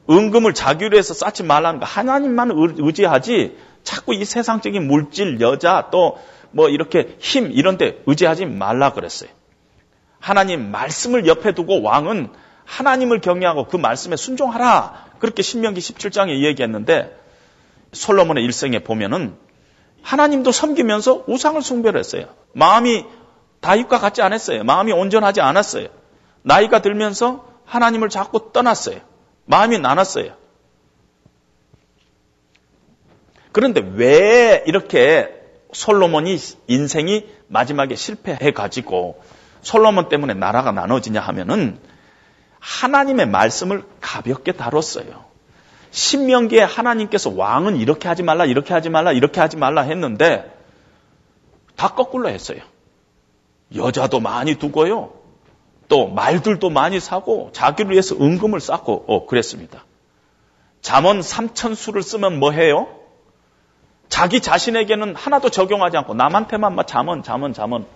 은금을 0.10 0.54
자기로 0.54 0.98
해서 0.98 1.14
쌓지 1.14 1.44
말라는 1.44 1.80
거. 1.80 1.86
하나님만 1.86 2.52
의지하지 2.78 3.58
자꾸 3.84 4.14
이 4.14 4.26
세상적인 4.26 4.88
물질, 4.88 5.40
여자, 5.42 5.90
또 5.92 6.18
뭐 6.52 6.70
이렇게 6.70 7.16
힘 7.20 7.52
이런 7.52 7.78
데 7.78 8.02
의지하지 8.06 8.46
말라 8.46 8.94
그랬어요. 8.94 9.30
하나님 10.20 10.72
말씀을 10.72 11.28
옆에 11.28 11.54
두고 11.54 11.82
왕은 11.82 12.30
하나님을 12.66 13.22
경외하고 13.22 13.68
그 13.68 13.78
말씀에 13.78 14.16
순종하라. 14.16 15.06
그렇게 15.20 15.42
신명기 15.42 15.80
17장에 15.80 16.44
얘기했는데 16.44 17.18
솔로몬의 17.94 18.44
일생에 18.44 18.80
보면은 18.80 19.36
하나님도 20.02 20.52
섬기면서 20.52 21.26
우상을 21.28 21.62
숭배를 21.62 22.00
했어요. 22.00 22.28
마음이 22.54 23.06
다윗과 23.62 24.00
같지 24.00 24.22
않았어요. 24.22 24.64
마음이 24.64 24.92
온전하지 24.92 25.42
않았어요. 25.42 25.88
나이가 26.44 26.82
들면서 26.82 27.46
하나님을 27.66 28.10
자꾸 28.10 28.52
떠났어요. 28.54 29.00
마음이 29.48 29.80
나눴어요. 29.80 30.36
그런데 33.52 33.82
왜 33.82 34.64
이렇게 34.68 35.34
솔로몬이 35.74 36.38
인생이 36.68 37.26
마지막에 37.48 37.96
실패해 37.96 38.52
가지고 38.52 39.22
솔로몬 39.62 40.10
때문에 40.10 40.34
나라가 40.36 40.72
나눠지냐 40.72 41.20
하면은 41.22 41.80
하나님의 42.60 43.28
말씀을 43.28 43.84
가볍게 44.00 44.52
다뤘어요. 44.52 45.26
신명기에 45.92 46.62
하나님께서 46.62 47.32
왕은 47.32 47.78
이렇게 47.78 48.08
하지 48.08 48.22
말라, 48.22 48.46
이렇게 48.46 48.74
하지 48.74 48.90
말라, 48.90 49.12
이렇게 49.12 49.40
하지 49.40 49.58
말라 49.58 49.82
했는데 49.82 50.54
다 51.76 51.90
거꾸로 51.90 52.30
했어요. 52.30 52.62
여자도 53.76 54.20
많이 54.20 54.56
두고요. 54.56 55.17
또 55.88 56.08
말들도 56.08 56.70
많이 56.70 57.00
사고 57.00 57.52
자기를 57.54 57.92
위해서 57.92 58.16
은금을 58.16 58.60
쌓고 58.60 59.06
어, 59.08 59.26
그랬습니다. 59.26 59.86
잠언 60.82 61.20
3천 61.20 61.76
수를 61.76 62.04
쓰면 62.04 62.40
뭐 62.40 62.52
해요? 62.52 62.88
자기 64.10 64.42
자신에게는 64.42 65.16
하나도 65.16 65.50
적용하지 65.50 65.98
않고 65.98 66.14
남한테만 66.14 66.76
막 66.76 66.88
잠언, 66.88 67.24
잠언, 67.24 67.54
잠언가 67.54 67.88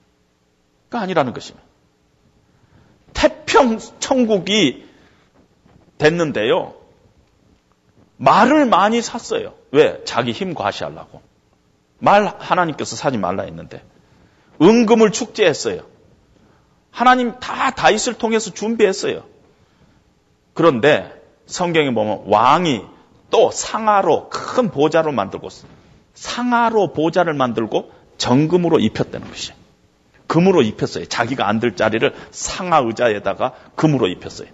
아니라는 0.91 1.33
것입니다. 1.33 1.65
태평 3.13 3.79
천국이 3.99 4.85
됐는데요. 5.97 6.75
말을 8.17 8.65
많이 8.65 9.01
샀어요. 9.01 9.53
왜? 9.71 10.03
자기 10.05 10.31
힘 10.31 10.53
과시하려고. 10.53 11.21
말 11.99 12.35
하나님께서 12.39 12.95
사지 12.95 13.17
말라 13.17 13.43
했는데. 13.43 13.83
은금을 14.61 15.11
축제했어요. 15.11 15.90
하나님 16.91 17.39
다 17.39 17.71
다윗을 17.71 18.15
통해서 18.15 18.51
준비했어요. 18.51 19.23
그런데 20.53 21.11
성경에 21.45 21.93
보면 21.93 22.23
왕이 22.25 22.81
또 23.29 23.49
상하로 23.51 24.29
큰 24.29 24.69
보좌를 24.69 25.11
만들고 25.13 25.47
상하로 26.13 26.93
보좌를 26.93 27.33
만들고 27.33 27.91
정금으로 28.17 28.79
입혔다는 28.79 29.27
것이에요. 29.27 29.59
금으로 30.27 30.61
입혔어요. 30.61 31.05
자기가 31.05 31.47
앉을 31.49 31.75
자리를 31.75 32.13
상하 32.31 32.79
의자에다가 32.79 33.53
금으로 33.75 34.07
입혔어요. 34.07 34.47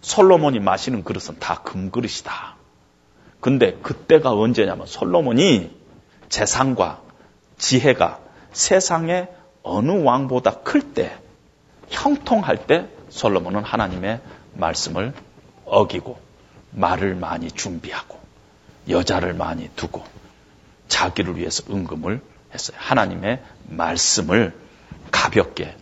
솔로몬이 0.00 0.60
마시는 0.60 1.04
그릇은 1.04 1.38
다 1.40 1.62
금그릇이다. 1.62 2.56
근데 3.40 3.72
그때가 3.82 4.32
언제냐면 4.32 4.86
솔로몬이 4.86 5.70
재산과 6.28 7.02
지혜가 7.58 8.20
세상의 8.52 9.28
어느 9.62 10.02
왕보다 10.02 10.60
클 10.60 10.80
때, 10.80 11.16
형통할 11.90 12.66
때 12.66 12.88
솔로몬은 13.08 13.64
하나님의 13.64 14.20
말씀을 14.54 15.12
어기고 15.64 16.18
말을 16.72 17.14
많이 17.14 17.50
준비하고 17.50 18.18
여자를 18.88 19.34
많이 19.34 19.68
두고 19.76 20.04
자기를 20.88 21.36
위해서 21.36 21.62
은금을 21.70 22.20
했어요. 22.52 22.76
하나님의 22.80 23.42
말씀을 23.68 24.54
가볍게 25.10 25.76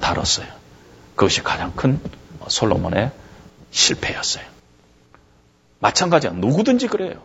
다뤘어요. 0.00 0.48
그것이 1.14 1.42
가장 1.42 1.74
큰 1.74 2.00
솔로몬의 2.46 3.10
실패였어요. 3.70 4.44
마찬가지야. 5.78 6.32
누구든지 6.32 6.86
그래요. 6.86 7.22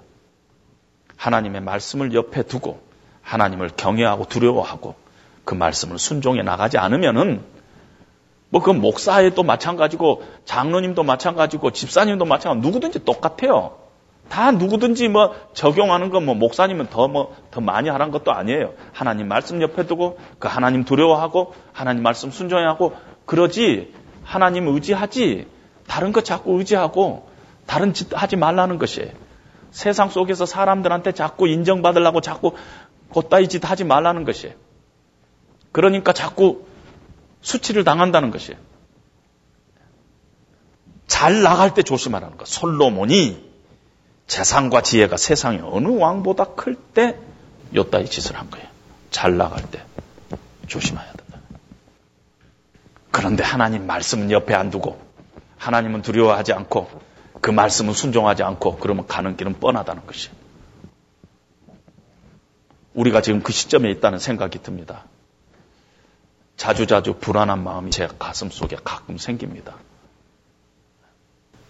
하나님의 1.17 1.61
말씀을 1.61 2.13
옆에 2.13 2.43
두고 2.43 2.81
하나님을 3.21 3.71
경외하고 3.75 4.27
두려워하고 4.27 4.95
그 5.43 5.53
말씀을 5.55 5.99
순종해 5.99 6.41
나가지 6.41 6.77
않으면은 6.77 7.43
뭐그 8.55 8.71
목사에도 8.71 9.43
마찬가지고 9.43 10.23
장로님도 10.45 11.03
마찬가지고 11.03 11.71
집사님도 11.71 12.23
마찬가지고 12.25 12.65
누구든지 12.65 13.03
똑같아요. 13.03 13.77
다 14.29 14.51
누구든지 14.51 15.09
뭐 15.09 15.35
적용하는 15.53 16.09
건 16.09 16.25
뭐 16.25 16.33
목사님은 16.35 16.87
더 16.87 17.07
뭐더 17.07 17.59
뭐 17.59 17.63
많이 17.63 17.89
하라는 17.89 18.11
것도 18.11 18.31
아니에요. 18.31 18.73
하나님 18.93 19.27
말씀 19.27 19.61
옆에 19.61 19.85
두고 19.85 20.17
그 20.39 20.47
하나님 20.47 20.85
두려워하고 20.85 21.53
하나님 21.73 22.01
말씀 22.01 22.31
순종하고 22.31 22.95
그러지 23.25 23.93
하나님 24.23 24.67
의지하지 24.69 25.47
다른 25.87 26.13
거 26.13 26.21
자꾸 26.21 26.57
의지하고 26.57 27.27
다른 27.67 27.93
짓 27.93 28.07
하지 28.13 28.37
말라는 28.37 28.79
것이에요. 28.79 29.11
세상 29.71 30.09
속에서 30.09 30.45
사람들한테 30.45 31.11
자꾸 31.11 31.47
인정받으려고 31.47 32.21
자꾸 32.21 32.53
곧다이 33.09 33.49
짓 33.49 33.69
하지 33.69 33.83
말라는 33.83 34.23
것이에요. 34.23 34.55
그러니까 35.73 36.13
자꾸 36.13 36.65
수치를 37.45 37.83
당한다는 37.83 38.31
것이에요. 38.31 38.59
잘 41.05 41.43
나갈 41.43 41.75
때 41.75 41.83
조심하라는 41.83 42.37
거. 42.37 42.45
솔로몬이 42.45 43.45
재산과 44.25 44.81
지혜가 44.81 45.15
세상의 45.17 45.61
어느 45.63 45.87
왕보다 45.89 46.55
클 46.55 46.75
때 46.75 47.19
요따이 47.75 48.05
짓을 48.05 48.35
한 48.35 48.49
거예요. 48.49 48.67
잘 49.11 49.37
나갈 49.37 49.69
때 49.69 49.83
조심해야 50.65 51.05
된다. 51.13 51.39
그런데 53.11 53.43
하나님 53.43 53.85
말씀은 53.85 54.31
옆에 54.31 54.55
안 54.55 54.71
두고 54.71 54.99
하나님은 55.57 56.01
두려워하지 56.01 56.51
않고 56.51 56.89
그 57.41 57.51
말씀은 57.51 57.93
순종하지 57.93 58.41
않고 58.41 58.77
그러면 58.77 59.05
가는 59.05 59.37
길은 59.37 59.59
뻔하다는 59.59 60.07
것이에요. 60.07 60.35
우리가 62.95 63.21
지금 63.21 63.43
그 63.43 63.51
시점에 63.53 63.91
있다는 63.91 64.17
생각이 64.17 64.63
듭니다. 64.63 65.03
자주자주 66.57 67.15
불안한 67.19 67.63
마음이 67.63 67.91
제 67.91 68.07
가슴 68.17 68.49
속에 68.49 68.77
가끔 68.83 69.17
생깁니다. 69.17 69.75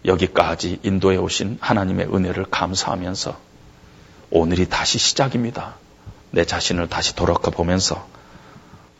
여기까지 0.04 0.78
인도해 0.82 1.16
오신 1.16 1.58
하나님의 1.60 2.14
은혜를 2.14 2.46
감사하면서 2.50 3.36
오늘이 4.30 4.68
다시 4.68 4.98
시작입니다. 4.98 5.76
내 6.30 6.44
자신을 6.44 6.88
다시 6.88 7.16
돌아가 7.16 7.50
보면서 7.50 8.06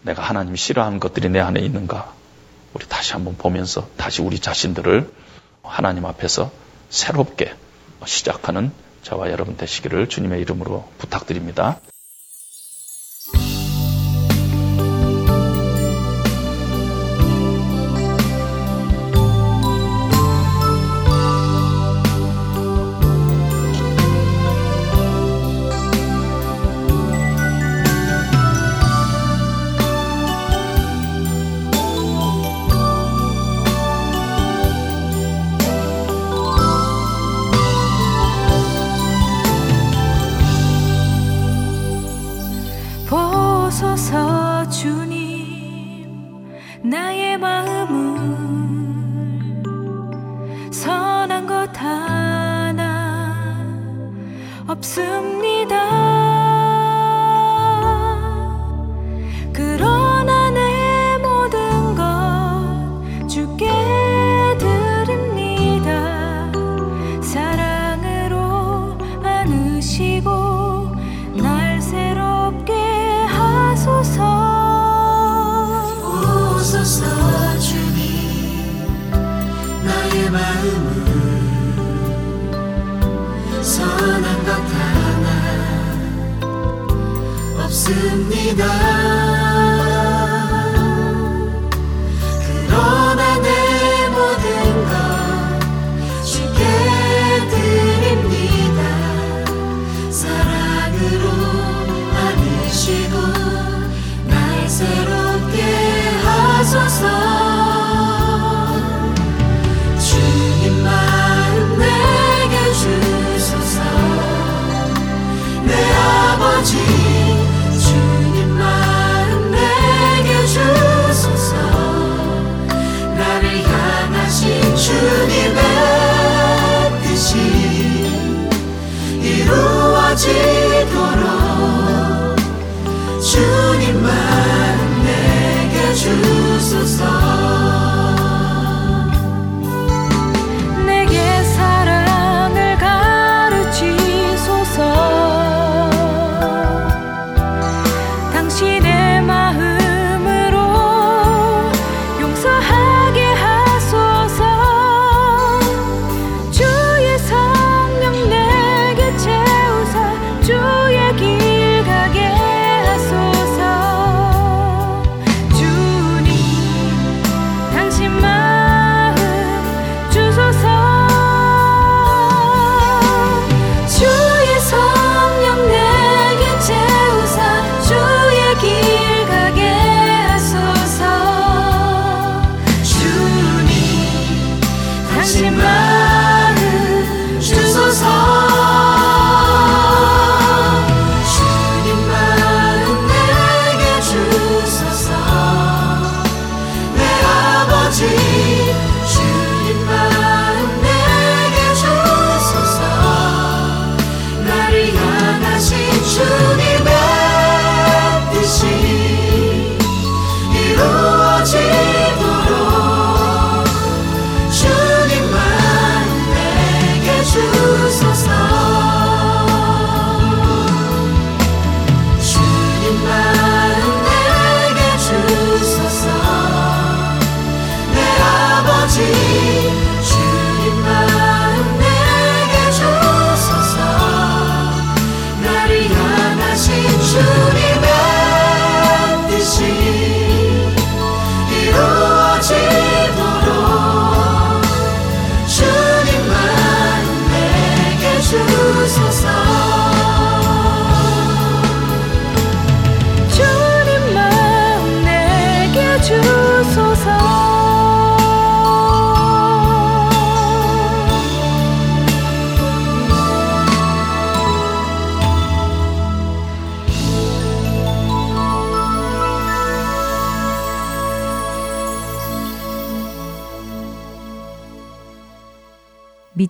내가 0.03 0.23
하나님이 0.23 0.57
싫어하는 0.57 1.01
것들이 1.01 1.29
내 1.29 1.41
안에 1.41 1.61
있는가 1.61 2.13
우리 2.75 2.87
다시 2.89 3.13
한번 3.13 3.37
보면서 3.37 3.89
다시 3.97 4.23
우리 4.23 4.39
자신들을 4.39 5.13
하나님 5.63 6.05
앞에서 6.07 6.51
새롭게 6.91 7.55
시작하는 8.05 8.73
저와 9.03 9.31
여러분 9.31 9.57
되시기를 9.57 10.09
주님의 10.09 10.41
이름으로 10.41 10.89
부탁드립니다. 10.99 11.81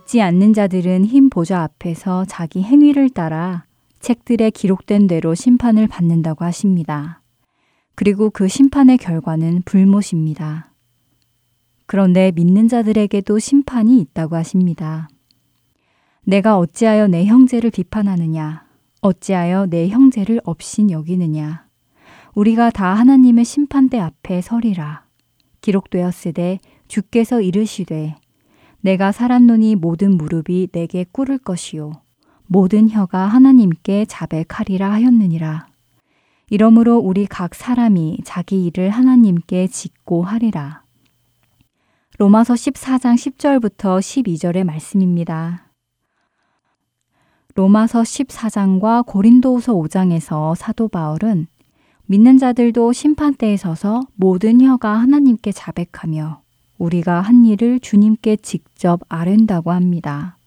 믿지 0.07 0.21
않는 0.21 0.53
자들은 0.53 1.03
흰 1.03 1.29
보좌 1.29 1.63
앞에서 1.63 2.23
자기 2.23 2.63
행위를 2.63 3.09
따라 3.09 3.65
책들에 3.99 4.51
기록된 4.51 5.05
대로 5.05 5.35
심판을 5.35 5.89
받는다고 5.89 6.45
하십니다. 6.45 7.21
그리고 7.93 8.29
그 8.29 8.47
심판의 8.47 8.99
결과는 8.99 9.63
불못입니다. 9.65 10.71
그런데 11.87 12.31
믿는 12.33 12.69
자들에게도 12.69 13.37
심판이 13.37 13.99
있다고 13.99 14.37
하십니다. 14.37 15.09
내가 16.23 16.57
어찌하여 16.57 17.07
내 17.07 17.25
형제를 17.25 17.69
비판하느냐? 17.69 18.65
어찌하여 19.01 19.65
내 19.65 19.89
형제를 19.89 20.39
업신 20.45 20.89
여기느냐? 20.89 21.67
우리가 22.33 22.69
다 22.69 22.93
하나님의 22.93 23.43
심판대 23.43 23.99
앞에 23.99 24.39
서리라. 24.39 25.05
기록되었으되 25.59 26.59
주께서 26.87 27.41
이르시되 27.41 28.15
내가 28.87 29.11
살았노니 29.11 29.75
모든 29.75 30.15
무릎이 30.15 30.69
내게 30.71 31.03
꿇을 31.11 31.39
것이요 31.39 31.91
모든 32.45 32.89
혀가 32.89 33.25
하나님께 33.25 34.05
자백하리라 34.05 34.89
하였느니라. 34.93 35.67
이러므로 36.49 36.97
우리 36.97 37.25
각 37.25 37.53
사람이 37.53 38.19
자기 38.23 38.65
일을 38.65 38.89
하나님께 38.89 39.67
짓고 39.67 40.23
하리라. 40.23 40.85
로마서 42.17 42.53
14장 42.53 43.15
10절부터 43.15 43.99
12절의 43.99 44.63
말씀입니다. 44.63 45.73
로마서 47.55 48.03
14장과 48.03 49.05
고린도후서 49.05 49.73
5장에서 49.73 50.55
사도 50.55 50.87
바울은 50.87 51.47
믿는 52.05 52.37
자들도 52.37 52.93
심판대에 52.93 53.57
서서 53.57 54.07
모든 54.15 54.61
혀가 54.61 54.93
하나님께 54.93 55.51
자백하며 55.51 56.46
우리가 56.77 57.21
한 57.21 57.45
일을 57.45 57.79
주님께 57.79 58.37
직접 58.37 59.01
아른다고 59.09 59.71
합니다. 59.71 60.37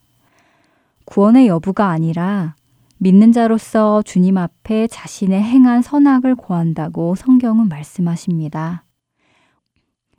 구원의 1.05 1.47
여부가 1.47 1.89
아니라 1.89 2.55
믿는 2.97 3.31
자로서 3.31 4.01
주님 4.03 4.37
앞에 4.37 4.87
자신의 4.87 5.41
행한 5.41 5.81
선악을 5.81 6.35
고한다고 6.35 7.15
성경은 7.15 7.67
말씀하십니다. 7.67 8.85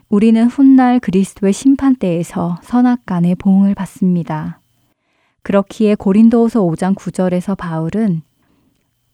우리는 0.09 0.47
훗날 0.47 1.01
그리스도의 1.01 1.53
심판대에서 1.53 2.59
선악간의 2.63 3.37
보응을 3.37 3.75
받습니다. 3.75 4.61
그렇기에 5.43 5.95
고린도후서 5.95 6.61
5장 6.63 6.95
9절에서 6.95 7.57
바울은 7.57 8.23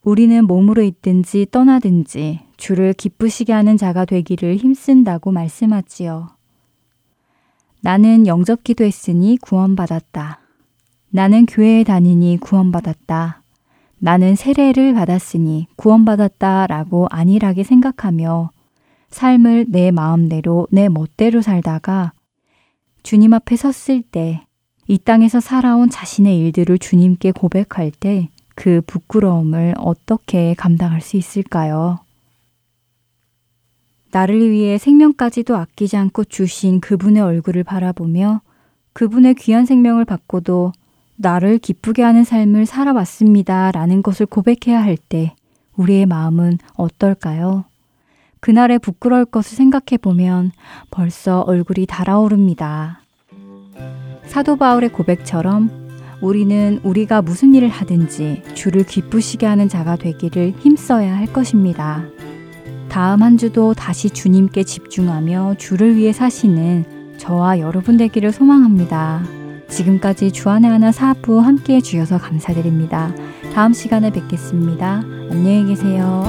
우리는 0.02 0.44
몸으로 0.46 0.82
있든지 0.82 1.46
떠나든지 1.50 2.40
주를 2.56 2.94
기쁘시게 2.94 3.52
하는 3.52 3.76
자가 3.76 4.06
되기를 4.06 4.56
힘쓴다고 4.56 5.30
말씀하지요. 5.30 6.37
나는 7.80 8.26
영접 8.26 8.64
기도했으니 8.64 9.38
구원받았다. 9.40 10.40
나는 11.10 11.46
교회에 11.46 11.84
다니니 11.84 12.38
구원받았다. 12.40 13.42
나는 13.98 14.36
세례를 14.36 14.94
받았으니 14.94 15.66
구원받았다 15.76 16.66
라고 16.66 17.06
안일하게 17.10 17.64
생각하며 17.64 18.50
삶을 19.10 19.66
내 19.68 19.90
마음대로 19.90 20.68
내 20.70 20.88
멋대로 20.88 21.42
살다가 21.42 22.12
주님 23.02 23.32
앞에 23.34 23.56
섰을 23.56 24.02
때 24.02 24.44
이 24.90 24.96
땅에서 24.96 25.40
살아온 25.40 25.90
자신의 25.90 26.38
일들을 26.38 26.78
주님께 26.78 27.32
고백할 27.32 27.90
때 27.90 28.28
그 28.58 28.82
부끄러움을 28.88 29.74
어떻게 29.78 30.52
감당할 30.54 31.00
수 31.00 31.16
있을까요? 31.16 32.00
나를 34.10 34.50
위해 34.50 34.78
생명까지도 34.78 35.56
아끼지 35.56 35.96
않고 35.96 36.24
주신 36.24 36.80
그분의 36.80 37.22
얼굴을 37.22 37.64
바라보며 37.64 38.40
그분의 38.92 39.34
귀한 39.34 39.66
생명을 39.66 40.04
받고도 40.04 40.72
나를 41.16 41.58
기쁘게 41.58 42.02
하는 42.02 42.24
삶을 42.24 42.66
살아왔습니다. 42.66 43.72
라는 43.72 44.02
것을 44.02 44.26
고백해야 44.26 44.82
할 44.82 44.96
때 44.96 45.34
우리의 45.76 46.06
마음은 46.06 46.58
어떨까요? 46.74 47.64
그날의 48.40 48.78
부끄러울 48.78 49.24
것을 49.24 49.56
생각해 49.56 49.98
보면 50.00 50.52
벌써 50.90 51.40
얼굴이 51.40 51.86
달아오릅니다. 51.86 53.00
사도 54.26 54.56
바울의 54.56 54.90
고백처럼 54.90 55.88
우리는 56.20 56.80
우리가 56.82 57.22
무슨 57.22 57.54
일을 57.54 57.68
하든지 57.68 58.42
주를 58.54 58.84
기쁘시게 58.84 59.46
하는 59.46 59.68
자가 59.68 59.96
되기를 59.96 60.54
힘써야 60.58 61.16
할 61.16 61.26
것입니다. 61.32 62.04
다음 62.88 63.22
한 63.22 63.36
주도 63.36 63.74
다시 63.74 64.10
주님께 64.10 64.64
집중하며 64.64 65.56
주를 65.58 65.96
위해 65.96 66.12
사시는 66.12 67.16
저와 67.18 67.60
여러분 67.60 67.96
되기를 67.96 68.32
소망합니다. 68.32 69.22
지금까지 69.68 70.32
주안의 70.32 70.70
하나 70.70 70.92
사부 70.92 71.40
함께해 71.40 71.80
주셔서 71.80 72.18
감사드립니다. 72.18 73.14
다음 73.52 73.72
시간에 73.72 74.10
뵙겠습니다. 74.10 75.02
안녕히 75.30 75.66
계세요. 75.66 76.24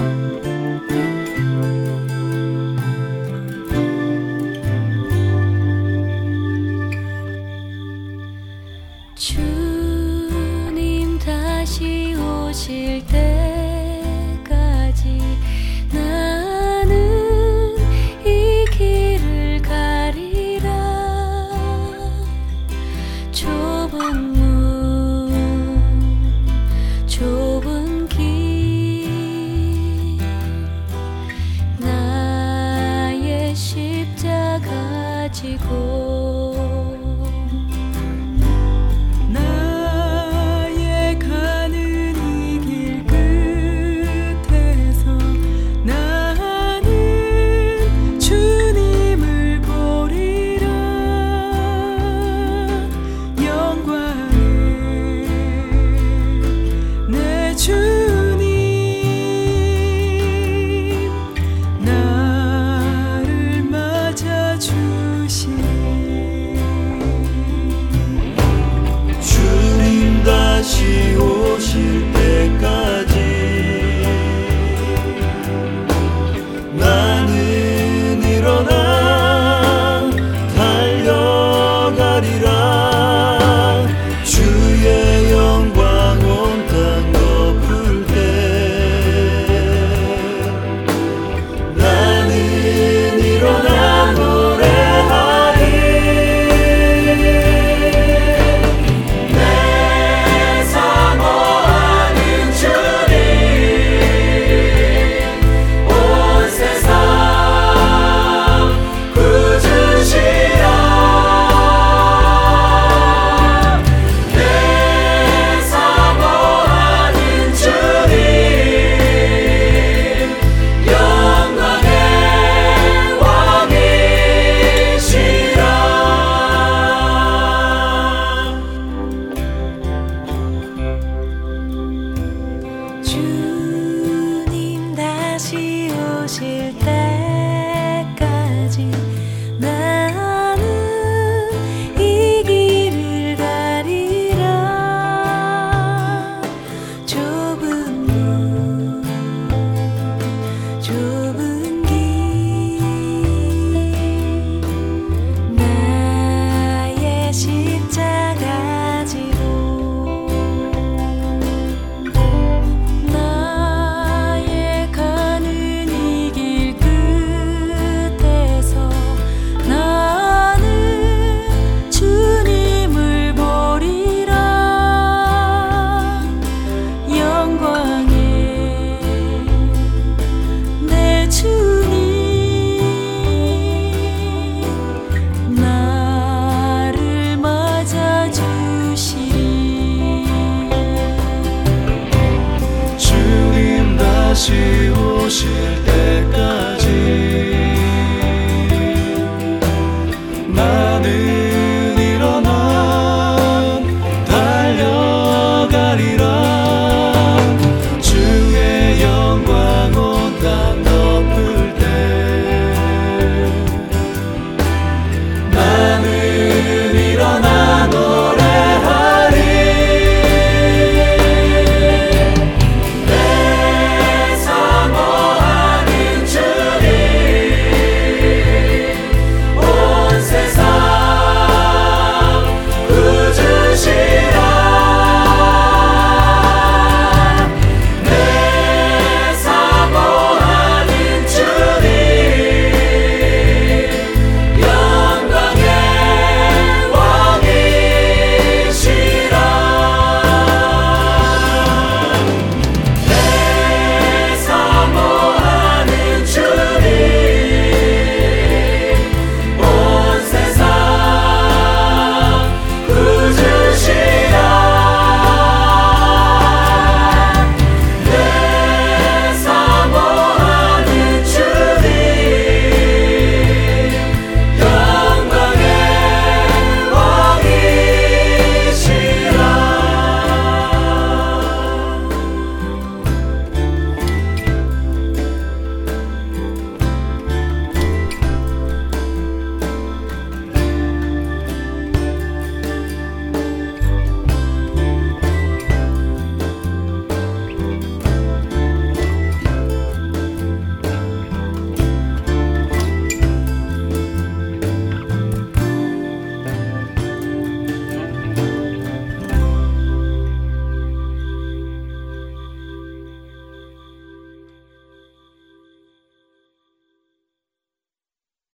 주님 9.16 11.18
다시 11.20 12.16
오실 12.16 13.06
때 13.08 13.29